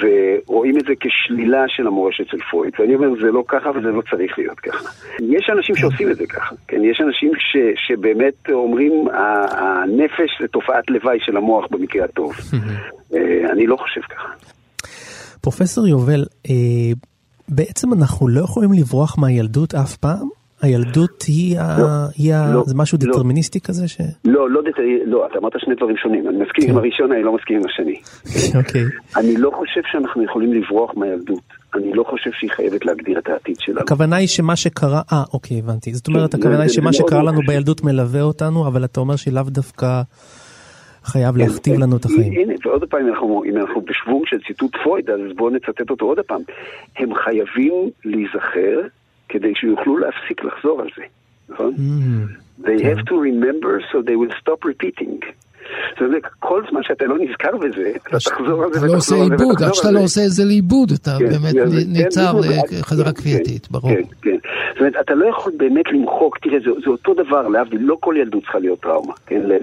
[0.00, 2.72] ורואים את זה כשלילה של המורשת של פרויד.
[2.78, 4.88] ואני אומר, זה לא ככה וזה לא צריך להיות ככה.
[5.20, 6.84] יש אנשים שעושים את זה ככה, כן?
[6.84, 12.32] יש אנשים ש, שבאמת אומרים, "ה- הנפש זה תופעת לוואי של המוח במקרה הטוב.
[13.14, 14.28] אה, אני לא חושב ככה.
[15.40, 16.54] פרופסור יובל, אה,
[17.48, 20.28] בעצם אנחנו לא יכולים לברוח מהילדות אף פעם?
[20.62, 21.76] הילדות היא, ה...
[22.16, 22.52] היא ה...
[22.54, 23.12] לא, זה משהו לא.
[23.12, 24.00] דטרמיניסטי כזה ש...
[24.24, 26.28] לא, לא, דט- לא, אתה אמרת שני דברים שונים.
[26.28, 26.70] אני מסכים כן.
[26.70, 28.00] עם הראשון, אני לא מסכים עם השני.
[28.60, 28.82] אוקיי.
[29.16, 31.42] אני לא חושב שאנחנו יכולים לברוח מהילדות.
[31.74, 33.80] אני לא חושב שהיא חייבת להגדיר את העתיד שלנו.
[33.80, 37.34] הכוונה היא שמה שקרה, אה אוקיי הבנתי, זאת אומרת כן, הכוונה היא שמה שקרה מאוד
[37.34, 37.46] לנו.
[37.46, 40.02] בילדות מלווה אותנו, אבל אתה אומר שלאו דווקא
[41.04, 42.32] חייב כן, להכתיב לנו את החיים.
[42.32, 43.00] הנה, ועוד פעם,
[43.46, 46.40] אם אנחנו, בשוונג של ציטוט פרויד, אז בואו נצטט אותו עוד פעם.
[46.96, 48.80] הם חייבים להיזכר
[49.28, 51.02] כדי שיוכלו להפסיק לחזור על זה,
[51.48, 51.74] נכון?
[51.76, 55.20] Mm, They have to remember so they will stop repeating.
[55.92, 59.14] זאת אומרת, כל זמן שאתה לא נזכר בזה, אתה תחזור על זה אתה לא עושה
[59.14, 60.04] ותחזור על זה עיבוד, ותחזור עד שאתה על לא זה.
[60.04, 63.70] עושה את זה לאיבוד, אתה כן, באמת כן, נ- כן, נעצר בדיוק, לחזרה כן, כפייתית,
[63.70, 63.90] ברור.
[63.90, 64.36] כן, כן.
[64.70, 68.14] זאת אומרת, אתה לא יכול באמת למחוק, תראה, זה, זה אותו דבר, להבדיל, לא כל
[68.18, 69.12] ילדות צריכה להיות טראומה.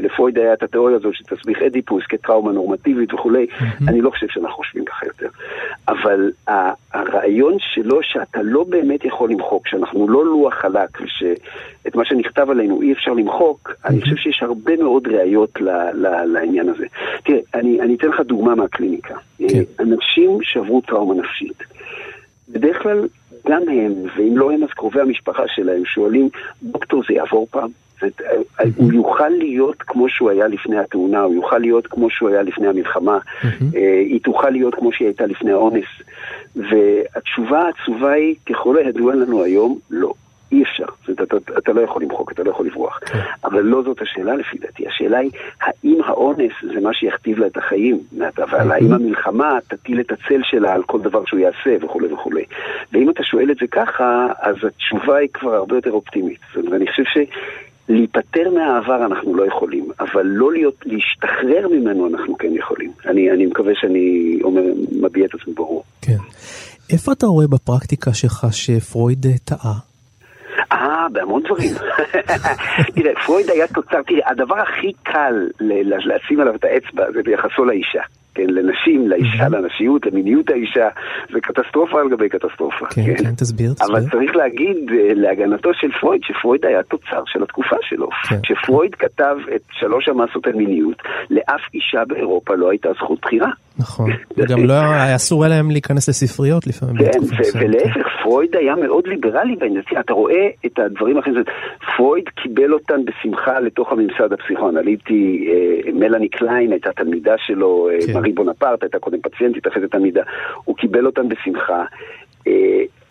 [0.04, 3.46] לפרויד היה את התיאוריה הזו שתסמיך אדיפוס כטראומה נורמטיבית וכולי.
[3.88, 5.28] אני לא חושב שאנחנו חושבים ככה יותר.
[5.88, 6.32] אבל
[6.94, 12.82] הרעיון שלו שאתה לא באמת יכול למחוק, שאנחנו לא לוח חלק, ושאת מה שנכתב עלינו
[12.82, 13.72] אי אפשר למחוק.
[13.86, 15.70] אני חושב שיש הרבה מאוד ראיות ל,
[16.26, 16.86] לעניין הזה.
[17.24, 19.16] תראה, אני, אני אתן לך דוגמה מהקליניקה.
[19.38, 19.64] כן.
[19.80, 21.64] אנשים שעברו טראומה נפשית.
[22.50, 23.08] בדרך כלל
[23.48, 26.30] גם הם, ואם לא הם אז קרובי המשפחה שלהם, שואלים,
[26.64, 27.70] דוקטור זה יעבור פעם?
[28.02, 28.22] זאת,
[28.76, 32.68] הוא יוכל להיות כמו שהוא היה לפני התאונה, הוא יוכל להיות כמו שהוא היה לפני
[32.68, 33.18] המלחמה,
[33.74, 35.86] היא תוכל להיות כמו שהיא הייתה לפני האונס.
[36.56, 40.14] והתשובה העצובה היא, ככל הידוע לנו היום, לא.
[40.52, 43.00] אי אפשר, זאת, אתה, אתה, אתה לא יכול למחוק, אתה לא יכול לברוח.
[43.44, 45.32] אבל לא זאת השאלה לפי דעתי, השאלה היא,
[45.62, 48.00] האם האונס זה מה שיכתיב לה את החיים,
[48.38, 52.44] אבל האם המלחמה תטיל את הצל שלה על כל דבר שהוא יעשה וכולי וכולי.
[52.94, 56.40] ואם אתה שואל את זה ככה, אז התשובה היא כבר הרבה יותר אופטימית.
[56.54, 57.18] זאת אומרת, אני חושב ש...
[57.90, 62.92] להיפטר מהעבר אנחנו לא יכולים, אבל לא להיות, להשתחרר ממנו אנחנו כן יכולים.
[63.06, 64.62] אני, אני מקווה שאני אומר,
[65.02, 65.84] מביע את עצמי ברור.
[66.02, 66.18] כן.
[66.90, 69.74] איפה אתה רואה בפרקטיקה שלך שפרויד טעה?
[70.76, 71.72] אה, בהמון דברים.
[72.96, 78.02] תראה, פרויד היה תוצר, תראה, הדבר הכי קל לשים עליו את האצבע זה ביחסו לאישה.
[78.36, 80.88] כן, לנשים, לאישה, לנשיות, למיניות האישה,
[81.34, 82.86] זה קטסטרופה על גבי קטסטרופה.
[82.86, 83.88] כן, כן, כן תסביר, תסביר.
[83.88, 84.78] אבל צריך להגיד
[85.16, 88.10] להגנתו של פרויד, שפרויד היה תוצר של התקופה שלו.
[88.30, 88.36] כן.
[88.44, 93.50] כשפרויד כתב את שלוש המסות על מיניות, לאף אישה באירופה לא הייתה זכות בחירה.
[93.80, 96.98] נכון, וגם לא היה אסור להם להיכנס לספריות לפעמים.
[96.98, 97.20] כן,
[97.60, 99.82] ולהפך, פרויד היה מאוד ליברלי בעניין.
[100.00, 101.36] אתה רואה את הדברים האחרים,
[101.98, 105.52] פרויד קיבל אותן בשמחה לתוך הממסד הפסיכואנליטי.
[105.94, 110.24] מלאני קליין הייתה תלמידה שלו, מארי בונפרט הייתה קודם פציינטית, אחרי זה תלמידה.
[110.64, 111.86] הוא קיבל אותן בשמחה.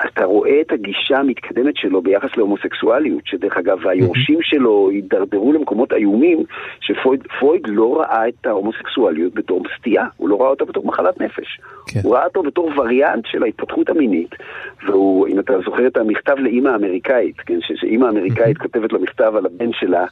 [0.06, 6.44] אתה רואה את הגישה המתקדמת שלו ביחס להומוסקסואליות, שדרך אגב היורשים שלו הידרדרו למקומות איומים,
[6.80, 11.60] שפרויד לא ראה את ההומוסקסואליות בתור סטייה, הוא לא ראה אותה בתור מחלת נפש.
[11.86, 12.00] כן.
[12.02, 14.34] הוא ראה אותו בתור וריאנט של ההתפתחות המינית,
[14.86, 19.46] והוא, אם אתה זוכר את המכתב לאימא האמריקאית, כן, שאימא האמריקאית כותבת לו מכתב על
[19.46, 20.04] הבן שלה,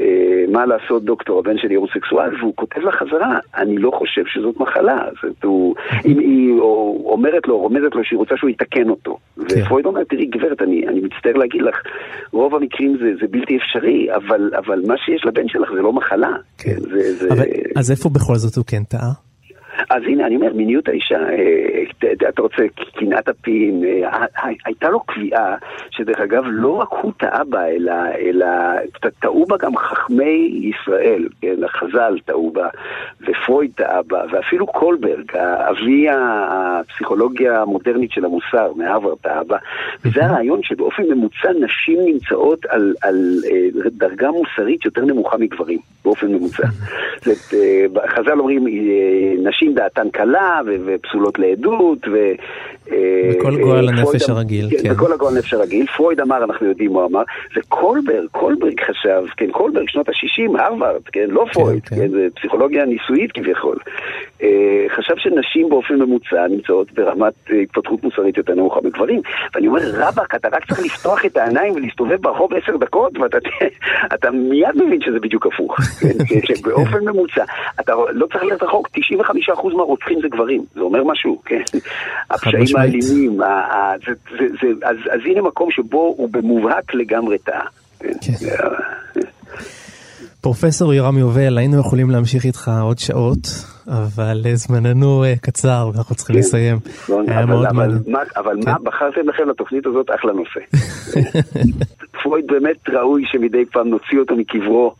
[0.00, 4.60] אה, מה לעשות דוקטור, הבן שלי הומוסקסואל, והוא כותב לה חזרה, אני לא חושב שזאת
[4.60, 5.08] מחלה.
[5.22, 5.74] זאת, הוא,
[6.06, 6.60] אם היא
[7.04, 9.18] אומרת לו, רומזת לו שהיא רוצה שהוא יתקן אותו.
[9.48, 9.62] כן.
[9.62, 11.76] ופרויד אומר, תראי גברת, אני, אני מצטער להגיד לך,
[12.32, 16.32] רוב המקרים זה, זה בלתי אפשרי, אבל, אבל מה שיש לבן שלך זה לא מחלה.
[16.58, 16.74] כן.
[16.74, 17.28] כן, זה, זה...
[17.32, 17.44] אבל,
[17.76, 19.12] אז איפה בכל זאת הוא כן טעה?
[19.90, 22.62] אז הנה, אני אומר, מיניות האישה, אה, אתה רוצה,
[22.94, 24.26] קנאת הפין, אה,
[24.64, 25.56] הייתה לו קביעה,
[25.90, 28.46] שדרך אגב, לא רק הוא טעה בה, אלא, אלא
[29.20, 32.68] טעו בה גם חכמי ישראל, כן, החז"ל טעו בה,
[33.20, 39.56] ופרויד טעה בה, ואפילו קולברג, אבי הפסיכולוגיה המודרנית של המוסר, מהרווארד טעה בה,
[40.04, 46.26] וזה הרעיון שבאופן ממוצע נשים נמצאות על, על אה, דרגה מוסרית יותר נמוכה מגברים, באופן
[46.26, 46.66] ממוצע.
[48.08, 48.64] חז"ל אומרים,
[49.42, 51.98] נשים דעתן קלה ופסולות לעדות.
[52.86, 54.94] בכל גועל הנפש הרגיל, כן.
[54.94, 55.86] בכל הגועל הנפש הרגיל.
[55.86, 57.22] פרויד אמר, אנחנו יודעים מה אמר,
[57.56, 63.32] וקולברג, קולברג חשב, כן, קולברג שנות ה-60, הרווארד, כן, לא פרויד, כן, זה פסיכולוגיה ניסויית
[63.32, 63.76] כביכול.
[64.96, 69.20] חשב שנשים באופן ממוצע נמצאות ברמת התפתחות מוסרית יותר נמוכה מגברים.
[69.54, 74.84] ואני אומר, רבאק, אתה רק צריך לפתוח את העיניים ולהסתובב ברחוב עשר דקות, ואתה מיד
[74.86, 75.76] מבין שזה בדיוק הפוך.
[76.64, 77.44] באופן ממוצע,
[77.80, 81.62] אתה לא צריך ללכת רחוק, 95% מהרוצחים זה גברים, זה אומר משהו, כן.
[82.30, 83.40] הפשעים האלימים,
[85.10, 87.66] אז הנה מקום שבו הוא במובהק לגמרי טעה.
[87.98, 88.32] כן.
[90.40, 93.46] פרופסור יורם יובל, היינו יכולים להמשיך איתך עוד שעות,
[93.88, 96.76] אבל זמננו קצר ואנחנו צריכים לסיים.
[97.28, 98.02] היה מאוד מעניין.
[98.36, 100.10] אבל מה בחרתם לכם לתוכנית הזאת?
[100.10, 100.60] אחלה נושא.
[102.22, 104.94] פרויד באמת ראוי שמדי פעם נוציא אותו מקברו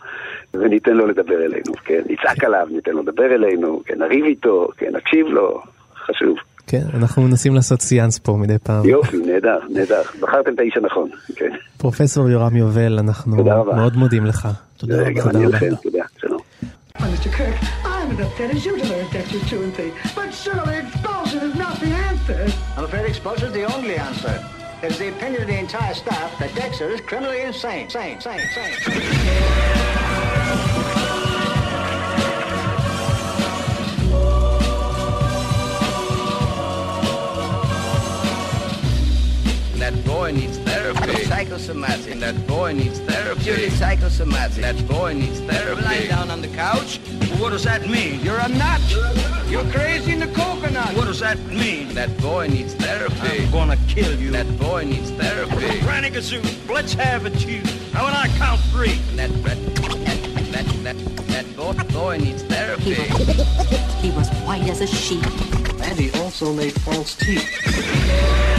[0.55, 2.03] וניתן לו לדבר אלינו, כן?
[2.09, 5.63] נצעק עליו, ניתן לו לדבר אלינו, כן, נריב איתו, כן, נקשיב לו,
[5.95, 6.37] חשוב.
[6.67, 8.85] כן, אנחנו מנסים לעשות סיאנס פה מדי פעם.
[8.89, 10.03] יופי, נהדר, נהדר.
[10.21, 11.51] בחרתם את האיש הנכון, כן.
[11.77, 13.45] פרופסור יורם יובל, אנחנו
[13.77, 14.49] מאוד מודים לך.
[14.77, 15.11] תודה רבה.
[15.11, 16.41] גם אני לכם, תודה, שלום.
[16.99, 17.31] Mr.
[17.39, 21.41] Kirk, I'm as upset as you to learn Dexter's 2 and 3, but surely expulsion
[21.49, 22.43] is not the answer.
[22.77, 24.35] I'm afraid expulsion is the only answer.
[24.83, 27.85] It is the opinion of the entire staff that Dexter is criminally insane.
[27.85, 28.73] Insane, insane, insane.
[39.87, 41.25] That boy needs therapy.
[41.27, 42.19] psychosomatic.
[42.19, 43.41] That boy needs therapy.
[43.45, 44.61] Purely psychosomatic.
[44.61, 45.81] That boy needs therapy.
[45.81, 46.99] Lying down on the couch.
[47.39, 48.19] What does that mean?
[48.21, 48.81] You're a nut.
[49.47, 50.97] You're crazy in the coconut.
[50.97, 51.95] What does that mean?
[51.95, 53.45] That boy needs therapy.
[53.45, 54.33] I'm gonna kill you.
[54.33, 55.79] That boy needs therapy.
[55.83, 57.63] Granny Gazoo, let's have it, you.
[57.95, 58.97] Now when I count three.
[59.15, 59.59] That that
[60.51, 60.97] that that,
[61.29, 62.95] that boy, boy needs therapy.
[64.03, 65.25] He was white as a sheet.
[65.81, 68.56] And he also made false teeth.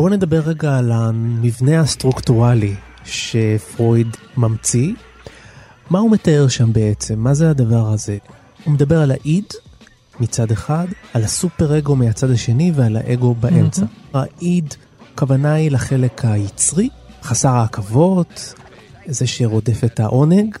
[0.00, 4.92] בואו נדבר רגע על המבנה הסטרוקטורלי שפרויד ממציא.
[5.90, 7.18] מה הוא מתאר שם בעצם?
[7.18, 8.18] מה זה הדבר הזה?
[8.64, 9.44] הוא מדבר על האיד
[10.20, 13.82] מצד אחד, על הסופר אגו מהצד השני ועל האגו באמצע.
[13.82, 14.18] Mm-hmm.
[14.18, 14.74] האיד,
[15.14, 16.88] הכוונה היא לחלק היצרי,
[17.22, 18.54] חסר העכבות,
[19.06, 20.56] זה שרודף את העונג,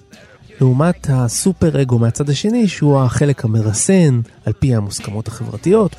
[0.60, 5.96] לעומת הסופר אגו מהצד השני, שהוא החלק המרסן על פי המוסכמות החברתיות,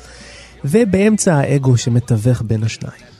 [0.64, 3.11] ובאמצע האגו שמתווך בין השניים.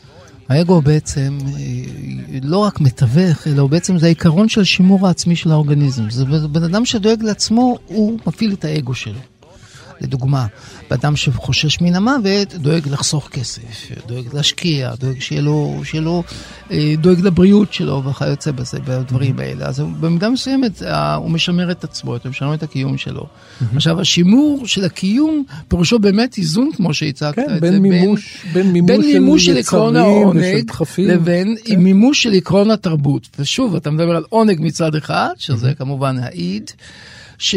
[0.53, 5.51] האגו בעצם אה, לא רק מתווך, אלא הוא בעצם זה העיקרון של שימור העצמי של
[5.51, 6.11] האורגניזם.
[6.11, 9.32] זה בן אדם שדואג לעצמו, הוא מפעיל את האגו שלו.
[10.03, 10.47] לדוגמה,
[10.91, 16.23] באדם שחושש מן המוות, דואג לחסוך כסף, דואג להשקיע, דואג שיהיה לו, שיהיה לו
[16.71, 19.67] אה, דואג לבריאות שלו וכיוצא בזה, בדברים האלה.
[19.67, 23.27] אז במידה מסוימת אה, הוא משמר את עצמו, הוא משמר את הקיום שלו.
[23.75, 28.73] עכשיו, השימור של הקיום, פירושו באמת איזון, כמו שהצגת כן, את בין זה, מימוש, בין
[28.73, 30.43] מימוש בין מימוש של עקרון העונג.
[30.99, 31.77] לבין כן.
[31.77, 33.29] מימוש של עקרון התרבות.
[33.39, 36.71] ושוב, אתה מדבר על עונג מצד אחד, שזה כמובן האיד,
[37.39, 37.55] ש...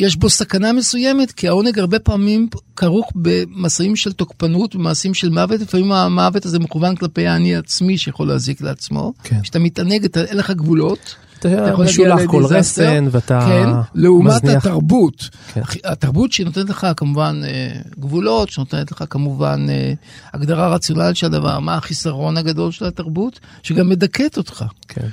[0.00, 5.60] יש בו סכנה מסוימת, כי העונג הרבה פעמים כרוך במסעים של תוקפנות, במעשים של מוות,
[5.60, 9.12] לפעמים המוות הזה מכוון כלפי האני העצמי שיכול להזיק לעצמו.
[9.22, 9.40] כן.
[9.42, 11.16] כשאתה מתענג, אין לך גבולות.
[11.38, 12.44] אתה יכול להגיע משולח כל.
[12.44, 14.66] רסן ואתה כן, לעומת מזניח.
[14.66, 15.28] התרבות.
[15.52, 15.60] כן.
[15.84, 19.92] התרבות שנותנת לך כמובן אה, גבולות, שנותנת לך כמובן אה,
[20.34, 24.64] הגדרה רציונלית של הדבר, מה החיסרון הגדול של התרבות, שגם מדכאת אותך.
[24.88, 25.06] כן.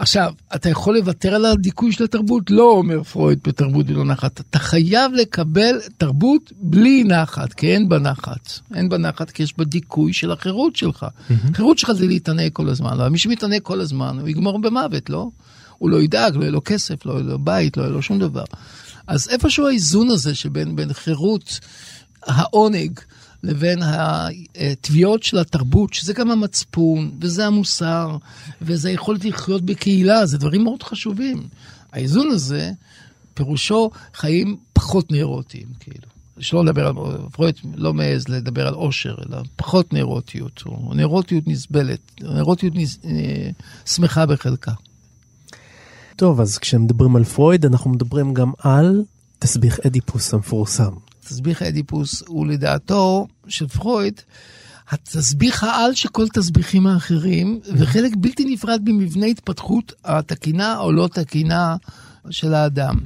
[0.00, 2.50] עכשיו, אתה יכול לוותר על הדיכוי של התרבות?
[2.50, 4.40] לא, אומר פרויד, בתרבות בלא נחת.
[4.40, 8.60] אתה חייב לקבל תרבות בלי נחת, כי אין בה נחת.
[8.74, 11.06] אין בה נחת כי יש בה דיכוי של החירות שלך.
[11.50, 15.30] החירות שלך זה להתענג כל הזמן, אבל מי שמתענג כל הזמן, הוא יגמור במוות, לא?
[15.78, 18.18] הוא לא ידאג, לא יהיה לו כסף, לא יהיה לו בית, לא יהיה לו שום
[18.18, 18.44] דבר.
[19.06, 21.60] אז איפשהו האיזון הזה שבין בין חירות
[22.22, 23.00] העונג
[23.42, 28.16] לבין התביעות של התרבות, שזה גם המצפון, וזה המוסר,
[28.62, 31.48] וזה היכולת לחיות בקהילה, זה דברים מאוד חשובים.
[31.92, 32.72] האיזון הזה,
[33.34, 36.06] פירושו חיים פחות נאירוטיים, כאילו.
[36.38, 36.94] שלא לדבר על,
[37.32, 43.50] פרויד לא מעז לדבר על עושר, אלא פחות נאירוטיות, או נאירוטיות נסבלת, נאירוטיות נס, אה,
[43.86, 44.72] שמחה בחלקה.
[46.16, 49.02] טוב, אז כשמדברים על פרויד, אנחנו מדברים גם על
[49.38, 50.92] תסביך אדיפוס המפורסם.
[51.30, 54.20] תסביך אדיפוס הוא לדעתו של פרויד,
[54.90, 61.76] התסביך העל של כל תסביכים האחרים, וחלק בלתי נפרד במבנה התפתחות התקינה או לא תקינה
[62.30, 62.96] של האדם.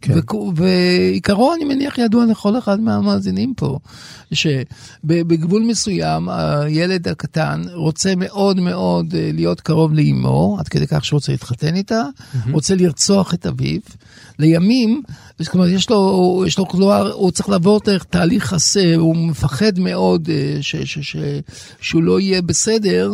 [0.00, 0.14] כן.
[0.56, 3.78] ועיקרו, אני מניח, ידוע לכל אחד מהמאזינים פה,
[4.32, 11.16] שבגבול מסוים, הילד הקטן רוצה מאוד מאוד אה, להיות קרוב לאימו, עד כדי כך שהוא
[11.16, 12.02] רוצה להתחתן איתה,
[12.52, 13.80] רוצה לרצוח את אביו.
[14.38, 15.02] לימים,
[15.38, 19.78] זאת אומרת, יש לו, יש לו, כלומר, הוא צריך לעבור דרך תהליך עשה, הוא מפחד
[19.78, 21.16] מאוד אה, ש, ש, ש,
[21.80, 23.12] שהוא לא יהיה בסדר.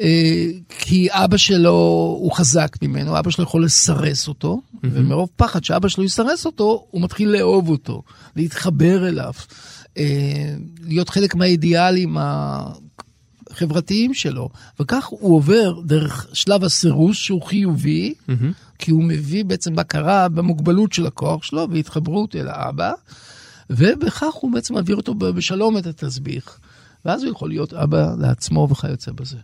[0.00, 1.70] אה, כי אבא שלו
[2.20, 7.02] הוא חזק ממנו, אבא שלו יכול לסרס אותו, ומרוב פחד שאבא שלו יסרס אותו, הוא
[7.02, 8.02] מתחיל לאהוב אותו,
[8.36, 9.32] להתחבר אליו,
[9.98, 12.16] אה, להיות חלק מהאידיאלים
[13.56, 14.48] החברתיים שלו.
[14.80, 18.14] וכך הוא עובר דרך שלב הסירוס שהוא חיובי,
[18.78, 22.92] כי הוא מביא בעצם בקרה במוגבלות של הכוח שלו והתחברות אל האבא,
[23.70, 26.58] ובכך הוא בעצם מעביר אותו בשלום את התסביך.
[27.04, 29.36] ואז הוא יכול להיות אבא לעצמו וכיוצא בזה.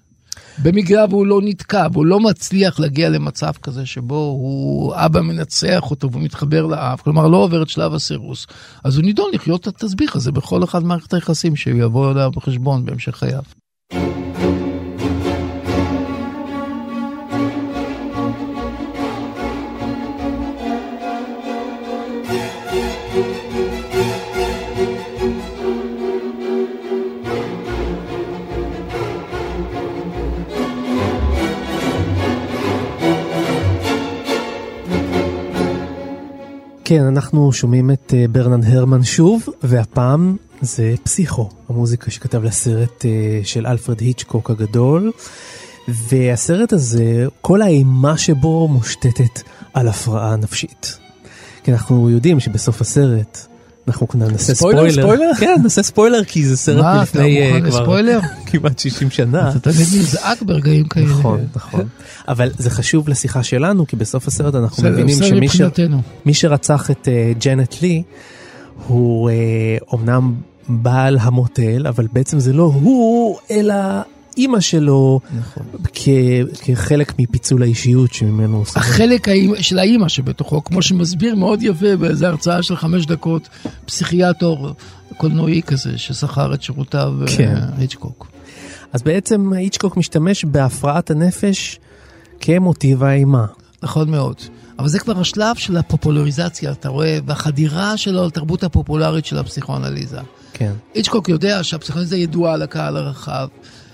[0.62, 6.12] במקרה והוא לא נתקע, והוא לא מצליח להגיע למצב כזה שבו הוא אבא מנצח אותו
[6.12, 8.46] ומתחבר לאב, כלומר לא עובר את שלב הסירוס,
[8.85, 12.85] אז הוא נידון לחיות את התסביך הזה בכל אחד מערכת היחסים שהוא יבוא אליו בחשבון
[12.85, 13.62] בהמשך חייו.
[36.93, 43.10] כן, אנחנו שומעים את אה, ברנן הרמן שוב, והפעם זה פסיכו, המוזיקה שכתב לסרט אה,
[43.44, 45.12] של אלפרד היצ'קוק הגדול.
[45.88, 49.42] והסרט הזה, כל האימה שבו מושתתת
[49.74, 50.98] על הפרעה נפשית.
[51.64, 53.38] כי אנחנו יודעים שבסוף הסרט,
[53.88, 55.02] אנחנו נעשה ספוילר, ספוילר.
[55.02, 55.34] ספוילר?
[55.40, 58.20] כן, נעשה ספוילר כי זה סרט מה, מלפני מוכן כבר?
[58.46, 59.50] כמעט 60 שנה.
[59.50, 61.06] אתה תמיד נזעק ברגעים כאלה.
[61.06, 61.88] נכון, נכון.
[62.28, 65.60] אבל זה חשוב לשיחה שלנו, כי בסוף הסרט אנחנו מבינים שמי ש-
[66.34, 68.02] שרצח את אה, ג'נט לי,
[68.86, 69.34] הוא אה,
[69.92, 70.34] אומנם
[70.68, 73.74] בעל המוטל, אבל בעצם זה לא הוא, אלא
[74.36, 75.62] אימא שלו, נכון.
[75.94, 76.08] כ-
[76.64, 78.80] כחלק מפיצול האישיות שממנו הוא סובל.
[78.80, 83.48] החלק האימא- של האימא שבתוכו, כמו שמסביר מאוד יפה באיזו הרצאה של חמש דקות,
[83.86, 84.68] פסיכיאטור
[85.16, 87.54] קולנועי כזה, ששכר את שירותיו אה, כן.
[87.78, 88.26] היצ'קוק.
[88.92, 91.80] אז בעצם היצ'קוק משתמש בהפרעת הנפש
[92.40, 93.46] כמוטיב האימה.
[93.82, 94.36] נכון מאוד.
[94.78, 100.20] אבל זה כבר השלב של הפופולריזציה, אתה רואה, והחדירה שלו לתרבות הפופולרית של הפסיכואנליזה.
[100.53, 100.72] כן.
[100.94, 103.48] היצ'קוק יודע שהפסיכואנליזה ידועה לקהל הרחב.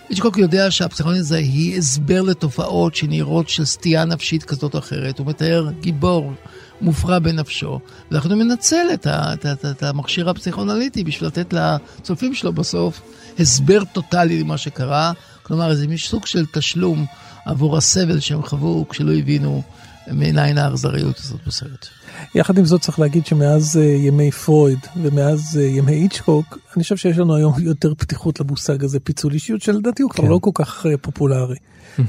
[0.09, 5.19] היצ'קוק יודע שהפסיכואנליזה היא הסבר לתופעות שנראות של סטייה נפשית כזאת או אחרת.
[5.19, 6.33] הוא מתאר גיבור
[6.81, 7.81] מופרע בנפשו,
[8.11, 13.01] הוא מנצל את, את, את, את המכשיר הפסיכואנליטי בשביל לתת לצופים שלו בסוף
[13.39, 15.13] הסבר טוטאלי למה שקרה.
[15.43, 17.07] כלומר, מין סוג של תשלום
[17.49, 19.63] עבור הסבל שהם חוו כשלא הבינו
[20.11, 21.87] מניין האכזריות הזאת בסרט.
[22.35, 26.97] יחד עם זאת צריך להגיד שמאז uh, ימי פרויד ומאז uh, ימי איצ'קוק, אני חושב
[26.97, 30.31] שיש לנו היום יותר פתיחות למושג הזה פיצול אישיות, שלדעתי הוא כבר כן.
[30.31, 31.57] לא כל כך uh, פופולרי.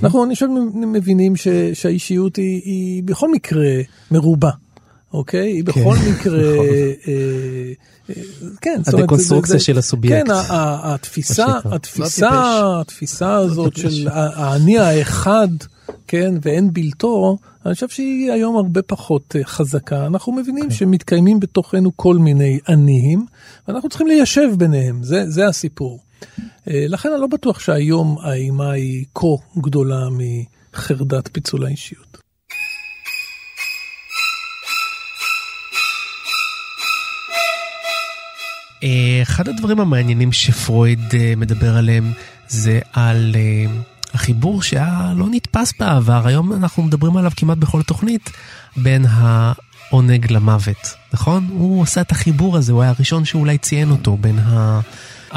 [0.04, 3.68] אנחנו, אני חושב, מבינים ש, שהאישיות היא, היא בכל מקרה
[4.12, 4.52] מרובה,
[5.14, 5.52] אוקיי?
[5.52, 6.42] היא בכל כן, מקרה...
[6.54, 6.66] נכון.
[6.66, 8.14] אה, אה,
[8.62, 10.28] כן, זאת אומרת, הדקונסטרוקציה של הסובייקט.
[10.28, 11.46] כן, התפיסה.
[11.66, 15.48] התפיסה, לא התפיסה הזאת של האני האחד,
[16.08, 20.06] כן, ואין בלתו, אני חושב שהיא היום הרבה פחות אה, חזקה.
[20.06, 20.78] אנחנו מבינים אוקיי.
[20.78, 23.26] שמתקיימים בתוכנו כל מיני עניים,
[23.68, 26.00] ואנחנו צריכים ליישב ביניהם, זה, זה הסיפור.
[26.68, 30.08] לכן אני לא בטוח שהיום האימה היא כה גדולה
[30.74, 32.09] מחרדת פיצול האישיות.
[39.22, 42.12] אחד הדברים המעניינים שפרויד אה, מדבר עליהם
[42.48, 43.72] זה על אה,
[44.14, 48.30] החיבור שהיה לא נתפס בעבר, היום אנחנו מדברים עליו כמעט בכל תוכנית,
[48.78, 51.48] בין העונג למוות, נכון?
[51.50, 54.80] הוא עשה את החיבור הזה, הוא היה הראשון שאולי ציין אותו בין ה...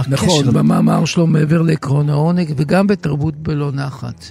[0.08, 4.24] נכון, הקשר- במאמר שלו מעבר לעקרון העונג וגם בתרבות בלא נחת.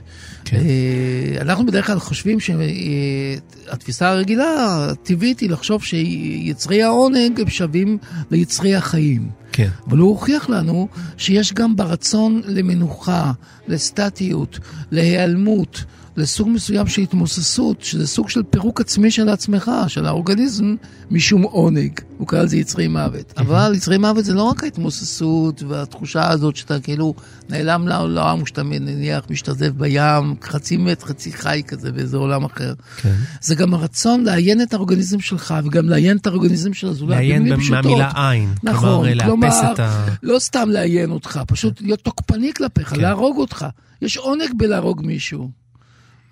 [0.46, 0.58] כן.
[0.58, 4.46] אה, אנחנו בדרך כלל חושבים שהתפיסה הרגילה,
[4.92, 7.98] הטבעית, היא לחשוב שיצרי העונג הם שווים
[8.32, 9.30] ליצרי החיים.
[9.52, 9.68] כן.
[9.90, 10.88] אבל הוא הוכיח לנו
[11.18, 13.32] שיש גם ברצון למנוחה,
[13.68, 14.60] לסטטיות,
[14.92, 15.84] להיעלמות,
[16.18, 20.76] לסוג מסוים של התמוססות, שזה סוג של פירוק עצמי של עצמך, של האורגניזם,
[21.12, 21.92] משום עונג.
[22.18, 23.34] הוא קרא לזה יצרי מוות.
[23.38, 27.14] אבל יצרי מוות זה לא רק ההתמוססות והתחושה הזאת שאתה כאילו
[27.50, 32.74] נעלם לעולם, שאתה נניח משתזף בים, חצי מת, חצי חי כזה באיזה עולם אחר.
[32.98, 33.16] כן.
[33.42, 37.10] זה גם הרצון לעיין את האורגניזם שלך וגם לעיין את האורגניזם של הזולת.
[37.10, 37.54] לעיין.
[37.70, 43.00] מהמילה עין, נכון, כלומר, את ה- לא סתם לעיין אותך, פשוט להיות תוקפני כלפיך, כן.
[43.02, 43.66] להרוג אותך.
[44.02, 45.61] יש עונג בלהרוג מישהו.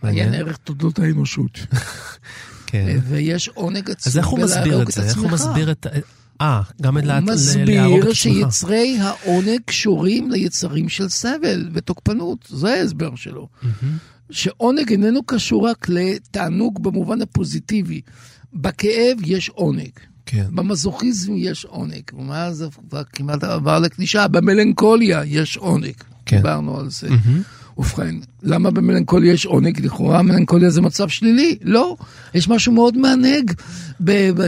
[0.04, 0.34] מעניין.
[0.34, 1.60] ערך תולדות האנושות.
[2.66, 3.00] כן.
[3.08, 5.04] ויש עונג עצום אז איך הוא מסביר את זה?
[5.04, 5.32] איך הוא.
[5.32, 5.88] מסביר את...
[6.42, 7.64] אה, גם את הוא להרוג מסביר
[7.98, 8.16] את עצמך.
[8.16, 13.48] שיצרי העונג קשורים ליצרים של סבל ותוקפנות, זה ההסבר שלו.
[14.32, 18.02] שעונג איננו קשור רק לתענוג במובן הפוזיטיבי.
[18.54, 19.90] בכאב יש עונג.
[20.26, 20.46] כן.
[20.52, 25.94] במזוכיזם יש עונג, ומה זה כבר כמעט עבר לקלישה, במלנכוליה יש עונג.
[26.26, 26.38] כן.
[26.38, 27.08] דיברנו על זה.
[27.80, 29.86] ובכן, למה במלנכוליה יש עונג?
[29.86, 31.58] לכאורה מלנכוליה זה מצב שלילי.
[31.62, 31.96] לא,
[32.34, 33.52] יש משהו מאוד מענג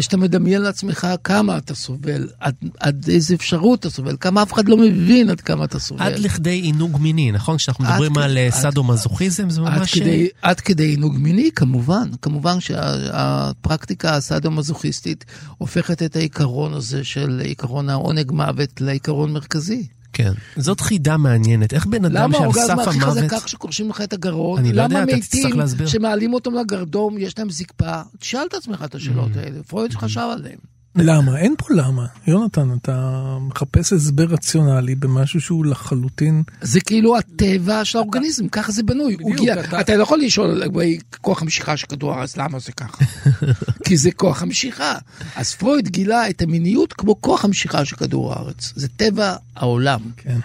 [0.01, 4.69] שאתה מדמיין לעצמך כמה אתה סובל, עד, עד איזה אפשרות אתה סובל, כמה אף אחד
[4.69, 6.01] לא מבין עד כמה אתה סובל.
[6.01, 7.57] עד לכדי עינוג מיני, נכון?
[7.57, 9.99] כשאנחנו עד מדברים על אה, עד- סאדו-מזוכיזם, זה עד ממש...
[9.99, 12.09] כדי, עד כדי עינוג מיני, כמובן.
[12.21, 15.25] כמובן שהפרקטיקה הסאדו-מזוכיסטית
[15.57, 19.87] הופכת את העיקרון הזה של עיקרון העונג מוות לעיקרון מרכזי.
[20.13, 20.31] כן.
[20.57, 21.73] זאת חידה מעניינת.
[21.73, 23.17] איך בן אדם למה שעל האורגזמה סף הכי המוות...
[23.17, 24.59] חזקה כשקורשים לך את הגרון?
[24.59, 25.87] אני לא יודע, למה אתה תצטרך מתים להסביר.
[25.87, 28.01] שמעלים אותם לגרדום, יש להם זקפה?
[28.19, 29.39] תשאל את עצמך את השאלות Mm.
[29.39, 29.63] האלה.
[29.63, 30.57] פרויד חשב עליהן.
[30.95, 31.37] למה?
[31.37, 32.05] אין פה למה.
[32.27, 36.43] יונתן, אתה מחפש הסבר רציונלי במשהו שהוא לחלוטין...
[36.61, 39.17] זה כאילו הטבע של האורגניזם, ככה זה בנוי.
[39.21, 42.71] הוא הגיע, אתה- אתה לא יכול לשאול לגבי כוח המשיכה של כדור הארץ, למה זה
[42.71, 42.97] ככה?
[43.85, 44.93] כי זה כוח המשיכה.
[45.35, 48.73] אז פרויד גילה את המיניות כמו כוח המשיכה של כדור הארץ.
[48.75, 49.99] זה טבע העולם.
[50.17, 50.39] כן.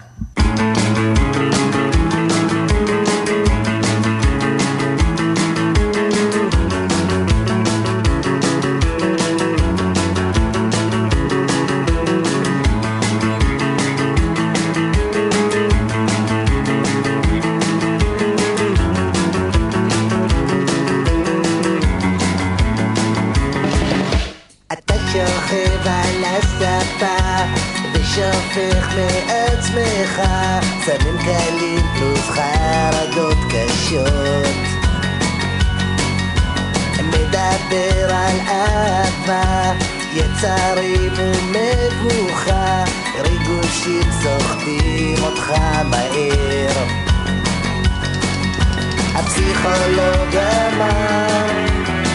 [49.67, 51.47] הפסיכולוג אמר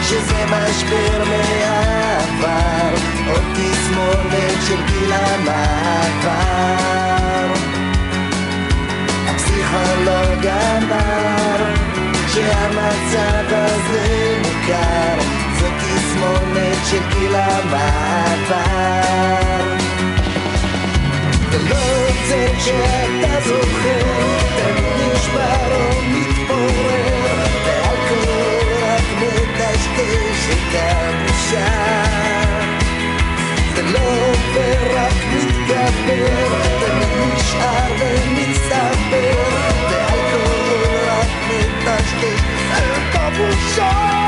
[0.03, 2.95] שזה משבר מהעבר,
[3.29, 6.33] עוד תסמונת של גיל המעבר.
[9.27, 11.59] הפסיכולוג אמר
[12.29, 15.17] שהמצב הזה מוכר,
[15.61, 18.63] זאת תסמונת של גיל המעבר.
[21.51, 21.85] ולא
[22.29, 23.62] זה שאתה זוכר,
[30.73, 31.67] מטשטש את הבושה.
[33.75, 39.43] זה לא עובר, רק מתגבר, תמיד נשאר ומצטבר,
[39.91, 42.41] והכל רק מטשטש
[42.73, 44.22] את הבושה.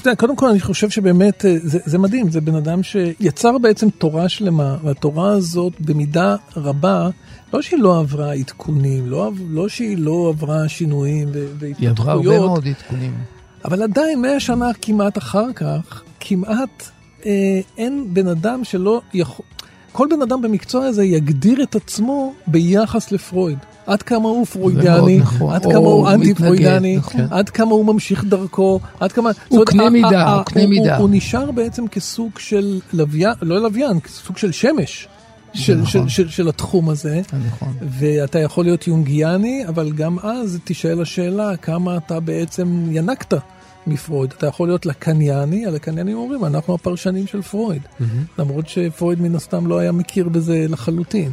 [0.00, 3.58] אתה יודע, קודם כל אני חושב שבאמת אה, זה, זה מדהים, זה בן אדם שיצר
[3.58, 7.08] בעצם תורה שלמה, והתורה הזאת במידה רבה,
[7.52, 12.28] לא שהיא לא עברה עדכונים, לא, לא שהיא לא עברה שינויים ו- היא עברה הרבה
[12.28, 13.14] והתפתחויות, מאוד עדכונים.
[13.64, 16.90] אבל עדיין מאה שנה כמעט אחר כך, כמעט
[17.26, 19.46] אה, אין בן אדם שלא יכול...
[19.92, 23.58] כל בן אדם במקצוע הזה יגדיר את עצמו ביחס לפרויד.
[23.88, 25.54] עד כמה הוא פרוידני, נכון.
[25.54, 27.20] עד כמה הוא מתנגד, אנטי-פרוידני, נכון.
[27.30, 29.30] עד כמה הוא ממשיך דרכו, עד כמה...
[29.50, 30.96] אומרת, קנה מידה, הוא קנה הוא- מידה.
[30.96, 35.08] הוא- הוא נשאר בעצם כסוג של לוויין, לא לוויין, סוג של שמש.
[35.54, 36.08] של, נכון.
[36.08, 37.74] של, של, של התחום הזה, נכון.
[37.98, 43.34] ואתה יכול להיות יונגיאני, אבל גם אז תישאל השאלה כמה אתה בעצם ינקת
[43.86, 44.34] מפרויד.
[44.38, 47.82] אתה יכול להיות לקנייני, הלקניינים אומרים, אנחנו הפרשנים של פרויד.
[48.38, 51.30] למרות שפרויד מן הסתם לא היה מכיר בזה לחלוטין.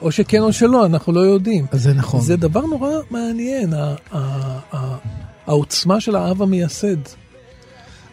[0.00, 1.66] או שכן או שלא, אנחנו לא יודעים.
[1.72, 2.20] זה נכון.
[2.20, 3.72] זה דבר נורא מעניין,
[5.46, 6.96] העוצמה של האב המייסד.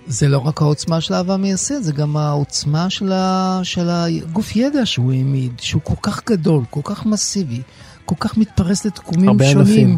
[0.07, 3.59] זה לא רק העוצמה של האהבה המייסד, זה גם העוצמה של, ה...
[3.63, 7.61] של הגוף ידע שהוא העמיד, שהוא כל כך גדול, כל כך מסיבי,
[8.05, 9.97] כל כך מתפרס לתחומים שונים.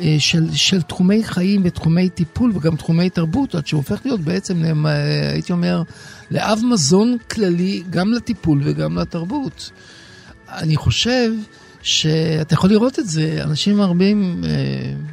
[0.00, 4.62] אה, של, של תחומי חיים ותחומי טיפול וגם תחומי תרבות, עד שהוא הופך להיות בעצם,
[4.62, 5.82] למ- אה, הייתי אומר,
[6.30, 9.70] לאב מזון כללי גם לטיפול וגם לתרבות.
[10.58, 11.30] אני חושב
[11.82, 14.50] שאתה יכול לראות את זה, אנשים רבים, אה,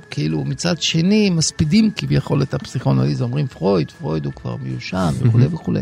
[0.09, 5.81] כאילו מצד שני, מספידים כביכול את הפסיכואנליזה, אומרים פרויד, פרויד הוא כבר מיושן וכולי וכולי.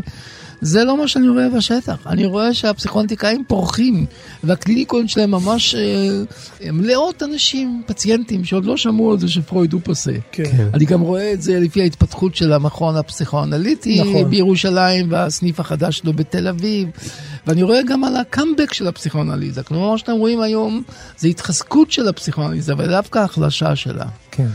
[0.60, 4.06] זה לא מה שאני רואה בשטח, אני רואה שהפסיכואנטיקאים פורחים,
[4.44, 10.12] והקליניקות שלהם ממש אה, מלאות אנשים, פציינטים, שעוד לא שמעו על זה שפרויד הוא פוסה.
[10.32, 10.68] כן.
[10.74, 14.30] אני גם רואה את זה לפי ההתפתחות של המכון הפסיכואנליטי נכון.
[14.30, 16.88] בירושלים והסניף החדש שלו בתל אביב.
[17.46, 19.62] ואני רואה גם על הקאמבק של הפסיכואנליזה.
[19.62, 20.82] כלומר, מה שאתם רואים היום
[21.18, 24.06] זה התחזקות של הפסיכואנליזה, ודווקא החלשה שלה.
[24.30, 24.46] כן.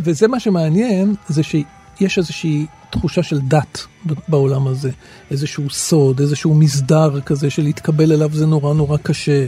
[0.00, 1.42] וזה מה שמעניין, זה
[2.02, 3.86] שיש איזושהי תחושה של דת
[4.28, 4.90] בעולם הזה.
[5.30, 9.46] איזשהו סוד, איזשהו מסדר כזה של להתקבל אליו זה נורא נורא קשה.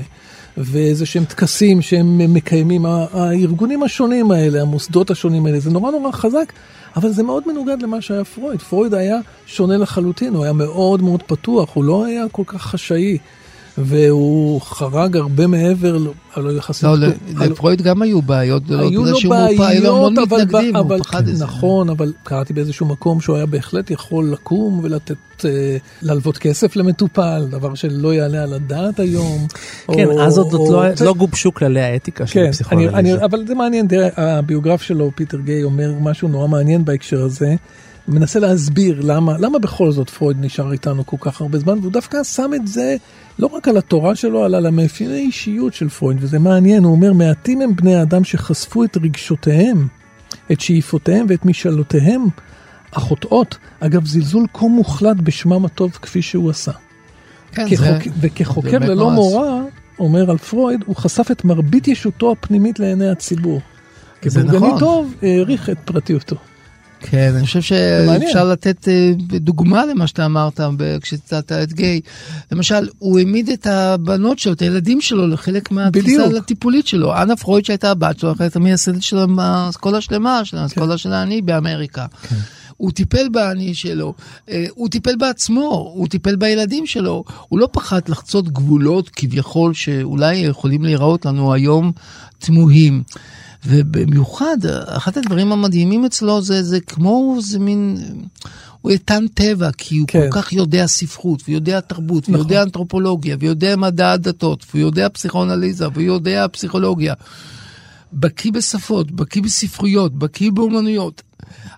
[0.57, 6.52] ואיזה שהם טקסים שהם מקיימים, הארגונים השונים האלה, המוסדות השונים האלה, זה נורא נורא חזק,
[6.96, 8.62] אבל זה מאוד מנוגד למה שהיה פרויד.
[8.62, 13.18] פרויד היה שונה לחלוטין, הוא היה מאוד מאוד פתוח, הוא לא היה כל כך חשאי,
[13.79, 16.09] והוא חרג הרבה מעבר, ל-
[16.41, 16.85] לא יחסית...
[16.85, 16.95] לא,
[17.47, 21.45] לפרויד גם היו בעיות גדולות, היו לו בעיות, אבל, מתנגדים, אבל, הוא פחד מזה.
[21.45, 25.14] נכון, אבל קראתי באיזשהו מקום שהוא היה בהחלט יכול לקום ולתת,
[25.45, 29.47] אה, להלוות כסף למטופל, דבר שלא יעלה על הדעת היום.
[29.95, 32.35] כן, או- אז עוד או- לא- לא גובשו כללי האתיקה של
[32.70, 32.77] כן.
[32.95, 37.55] אני, אבל זה מעניין, תראה, הביוגרף שלו, פיטר גיי, אומר משהו נורא מעניין בהקשר הזה.
[38.09, 42.22] מנסה להסביר למה, למה בכל זאת פרויד נשאר איתנו כל כך הרבה זמן, והוא דווקא
[42.24, 42.96] שם את זה
[43.38, 47.12] לא רק על התורה שלו, אלא על המאפייני אישיות של פרויד, וזה מעניין, הוא אומר,
[47.12, 49.86] מעטים הם בני האדם שחשפו את רגשותיהם,
[50.52, 52.24] את שאיפותיהם ואת משאלותיהם
[52.92, 53.59] החוטאות.
[53.80, 56.72] אגב, זלזול כה מוחלט בשמם הטוב כפי שהוא עשה.
[57.52, 57.86] כן, כחוק...
[58.05, 59.11] זה- וכחוקר זה ללא.
[59.11, 59.61] מורא,
[59.98, 63.61] אומר על פרויד, הוא חשף את מרבית ישותו הפנימית לעיני הציבור.
[64.24, 64.78] זה כבורגני נכון.
[64.80, 66.36] טוב, העריך את פרטיותו.
[67.11, 67.61] כן, אני חושב.
[67.61, 70.61] שאפשר לתת אה, דוגמה למה שאתה אמרת
[71.00, 72.00] כשציטטת את גיי.
[72.52, 76.24] למשל, הוא העמיד את הבנות שלו, את הילדים שלו, לחלק מהתפיסה.
[76.38, 77.22] הטיפולית שלו.
[77.22, 82.07] אנה פרויד שהייתה הבת שלו, הייתה מייסדת של האסכולה השלמה, של האסכולה של העני באמריקה.
[82.30, 82.38] הוא
[82.76, 84.14] הוא טיפל באני שלו,
[84.48, 90.36] אה, הוא טיפל בעצמו, הוא טיפל בילדים שלו, הוא לא פחד לחצות גבולות כביכול שאולי
[90.36, 91.92] יכולים להיראות לנו היום
[92.38, 93.02] תמוהים.
[93.66, 94.56] ובמיוחד,
[94.88, 97.96] אחד הדברים המדהימים אצלו זה, זה כמו, זה מין,
[98.80, 100.30] הוא איתן טבע, כי הוא כן.
[100.30, 102.34] כל כך יודע ספרות, ויודע תרבות, נכון.
[102.34, 107.14] ויודע אנתרופולוגיה, ויודע מדע הדתות, ויודע פסיכואנליזה, ויודע פסיכולוגיה.
[108.12, 111.22] בקיא בשפות, בקיא בספרויות, בקיא באומנויות.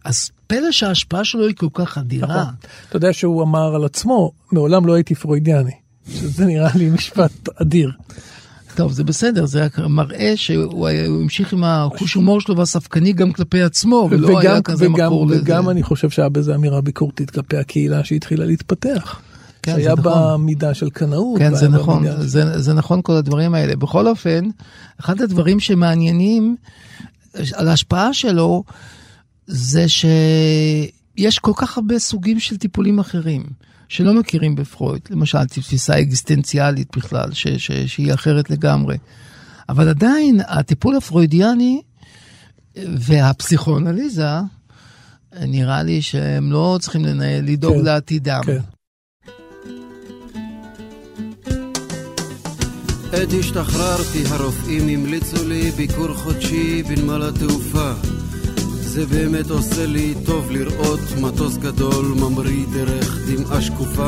[0.04, 2.40] אז פלא שההשפעה שלו היא כל כך אדירה.
[2.42, 2.54] נכון.
[2.88, 5.72] אתה יודע שהוא אמר על עצמו, מעולם לא הייתי פרוידיאני.
[6.08, 7.92] שזה נראה לי משפט אדיר.
[8.76, 13.62] טוב, זה בסדר, זה רק מראה שהוא המשיך עם החוש הומור שלו והספקני גם כלפי
[13.62, 15.40] עצמו, ולא וגם, היה כזה וגם, מקור לזה.
[15.42, 19.20] וגם אני חושב שהיה בזה אמירה ביקורתית כלפי הקהילה שהתחילה להתפתח.
[19.62, 20.04] כן, שהיה נכון.
[20.04, 21.38] בה מידה של קנאות.
[21.38, 23.76] כן, זה נכון, זה, זה נכון כל הדברים האלה.
[23.76, 24.48] בכל אופן,
[25.00, 26.56] אחד הדברים שמעניינים
[27.54, 28.64] על ההשפעה שלו,
[29.46, 33.42] זה שיש כל כך הרבה סוגים של טיפולים אחרים.
[33.88, 38.96] שלא מכירים בפרויד, למשל תפיסה אקזיסטנציאלית בכלל, ש, ש, שהיא אחרת לגמרי.
[39.68, 41.82] אבל עדיין הטיפול הפרוידיאני
[42.76, 44.28] והפסיכואנליזה,
[45.40, 48.40] נראה לי שהם לא צריכים לנהל, לדאוג כן, לעתידם.
[48.46, 48.58] כן.
[53.12, 57.92] עת השתחררתי הרופאים המליצו לי ביקור חודשי בנמל התעופה
[58.96, 64.06] זה באמת עושה לי טוב לראות מטוס גדול ממריא דרך דמעה שקופה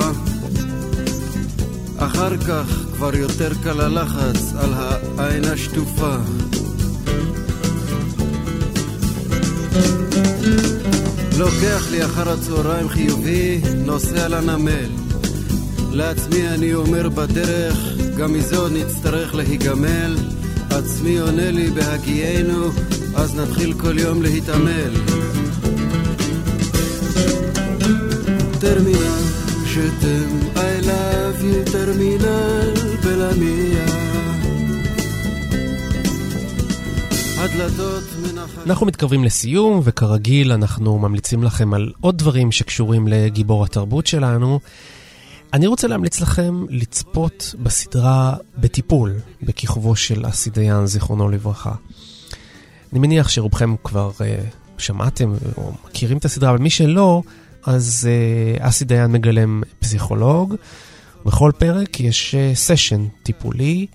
[1.96, 4.74] אחר כך כבר יותר קל הלחץ על
[5.18, 6.16] העין השטופה.
[11.38, 14.90] לוקח לי אחר הצהריים חיובי, נוסע לנמל.
[15.92, 17.78] לעצמי אני אומר בדרך,
[18.16, 20.16] גם מזה עוד נצטרך להיגמל.
[20.70, 22.70] עצמי עונה לי בהגיינו,
[23.18, 24.94] אז נתחיל כל יום להתעמל.
[28.60, 29.22] טרמינל,
[29.66, 32.72] שתם, I love you, טרמינל,
[33.04, 33.86] בלמיה.
[37.38, 38.04] הדלתות.
[38.66, 44.60] אנחנו מתקרבים לסיום, וכרגיל אנחנו ממליצים לכם על עוד דברים שקשורים לגיבור התרבות שלנו.
[45.52, 51.72] אני רוצה להמליץ לכם לצפות בסדרה בטיפול, בכיכובו של אסי דיין, זיכרונו לברכה.
[52.92, 54.22] אני מניח שרובכם כבר uh,
[54.78, 57.22] שמעתם או מכירים את הסדרה, אבל מי שלא,
[57.66, 58.08] אז
[58.58, 60.54] uh, אסי דיין מגלם פסיכולוג.
[61.26, 63.86] בכל פרק יש סשן uh, טיפולי.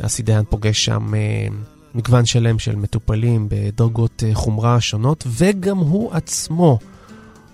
[0.00, 1.52] אסי דיין פוגש שם uh,
[1.94, 6.78] מגוון שלם של מטופלים בדרגות uh, חומרה שונות, וגם הוא עצמו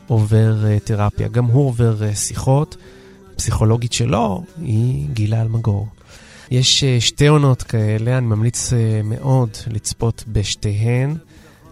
[0.07, 2.76] עובר uh, תרפיה, גם הוא עובר uh, שיחות.
[3.35, 5.89] הפסיכולוגית שלו היא גילה אלמגור.
[6.51, 11.16] יש אה, שתי עונות כאלה, אני ממליץ אה, מאוד לצפות בשתיהן.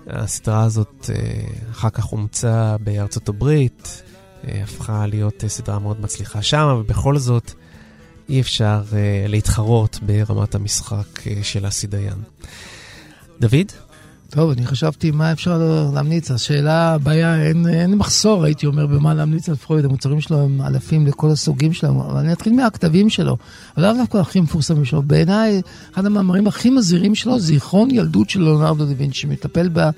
[0.06, 4.02] הסדרה הזאת אה, אחר כך אומצה בארצות הברית,
[4.44, 7.52] הפכה להיות סדרה מאוד מצליחה שם, ובכל זאת
[8.28, 8.82] אי אפשר
[9.28, 12.22] להתחרות ברמת המשחק של אסי דיין.
[13.40, 13.72] דוד?
[14.30, 15.62] טוב, אני חשבתי מה אפשר
[15.94, 16.30] להמליץ.
[16.30, 19.84] השאלה, הבעיה, אין, אין מחסור, הייתי אומר, במה להמליץ על פרויד.
[19.84, 23.36] המוצרים שלו הם אלפים לכל הסוגים שלהם, אבל אני אתחיל מהכתבים שלו.
[23.76, 25.02] אבל לאו דווקא הכי מפורסמים שלו.
[25.02, 25.62] בעיניי,
[25.94, 29.88] אחד המאמרים הכי מזהירים שלו, זיכרון ילדות של ליאונרדו דה וינצ'י, שמטפל ב,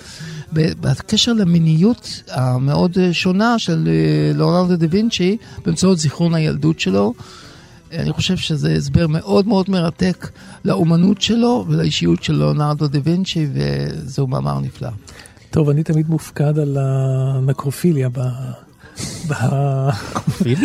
[0.52, 7.14] ב, בקשר למיניות המאוד שונה של אה, ליאונרדו דה וינצ'י, באמצעות זיכרון הילדות שלו.
[7.92, 10.30] אני חושב שזה הסבר מאוד מאוד מרתק
[10.64, 14.88] לאומנות שלו ולאישיות של ליאונרדו דה וינצ'י, וזהו מאמר נפלא.
[15.50, 18.20] טוב, אני תמיד מופקד על הנקרופיליה ב...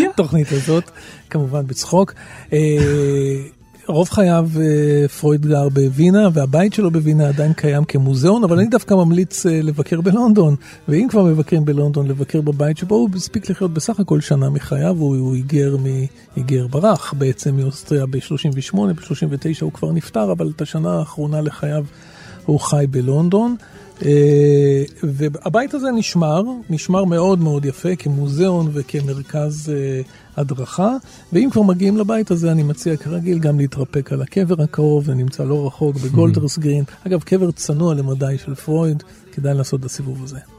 [0.09, 0.91] בתוכנית הזאת,
[1.29, 2.13] כמובן בצחוק.
[3.87, 8.93] רוב חייו אה, פרויד גר בווינה, והבית שלו בווינה עדיין קיים כמוזיאון, אבל אני דווקא
[8.93, 10.55] ממליץ אה, לבקר בלונדון,
[10.87, 15.35] ואם כבר מבקרים בלונדון, לבקר בבית שבו הוא הספיק לחיות בסך הכל שנה מחייו, הוא
[15.35, 15.85] היגר, מ,
[16.35, 21.85] היגר ברח בעצם מאוסטריה ב-38, ב-39 הוא כבר נפטר, אבל את השנה האחרונה לחייו
[22.45, 23.55] הוא חי בלונדון.
[23.99, 24.03] Uh,
[25.03, 30.95] והבית הזה נשמר, נשמר מאוד מאוד יפה כמוזיאון וכמרכז uh, הדרכה,
[31.33, 35.43] ואם כבר מגיעים לבית הזה אני מציע כרגיל גם להתרפק על הקבר הקרוב, זה נמצא
[35.43, 36.83] לא רחוק בגולדרס גרין.
[37.07, 40.54] אגב, קבר צנוע למדי של פרויד, כדאי לעשות את הסיבוב הזה.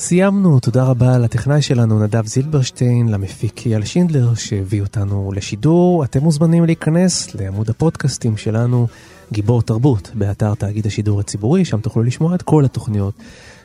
[0.00, 6.04] סיימנו, תודה רבה לטכנאי שלנו נדב זילברשטיין, למפיק אייל שינדלר שהביא אותנו לשידור.
[6.04, 8.86] אתם מוזמנים להיכנס לעמוד הפודקאסטים שלנו,
[9.32, 13.14] גיבור תרבות, באתר תאגיד השידור הציבורי, שם תוכלו לשמוע את כל התוכניות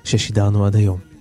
[0.04, 1.15] ששידרנו עד היום.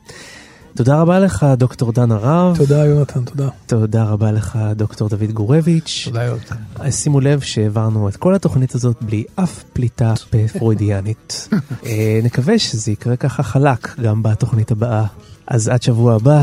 [0.77, 2.57] תודה רבה לך, דוקטור דן הרב.
[2.57, 3.49] תודה, יונתן, תודה.
[3.67, 6.03] תודה רבה לך, דוקטור דוד גורביץ'.
[6.05, 6.91] תודה, יונתן.
[6.91, 11.49] שימו לב שהעברנו את כל התוכנית הזאת בלי אף פליטה בפרוידיאנית.
[11.87, 15.05] אה, נקווה שזה יקרה ככה חלק גם בתוכנית הבאה.
[15.47, 16.43] אז עד שבוע הבא,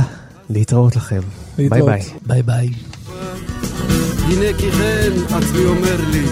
[0.49, 1.21] להתראות לכם.
[1.57, 1.69] ביי.
[1.69, 2.01] ביי.
[2.25, 2.69] ביי ביי.
[4.27, 6.25] הנה כי כן עצמי אומר לי,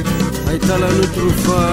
[0.47, 1.71] הייתה לנו תרופה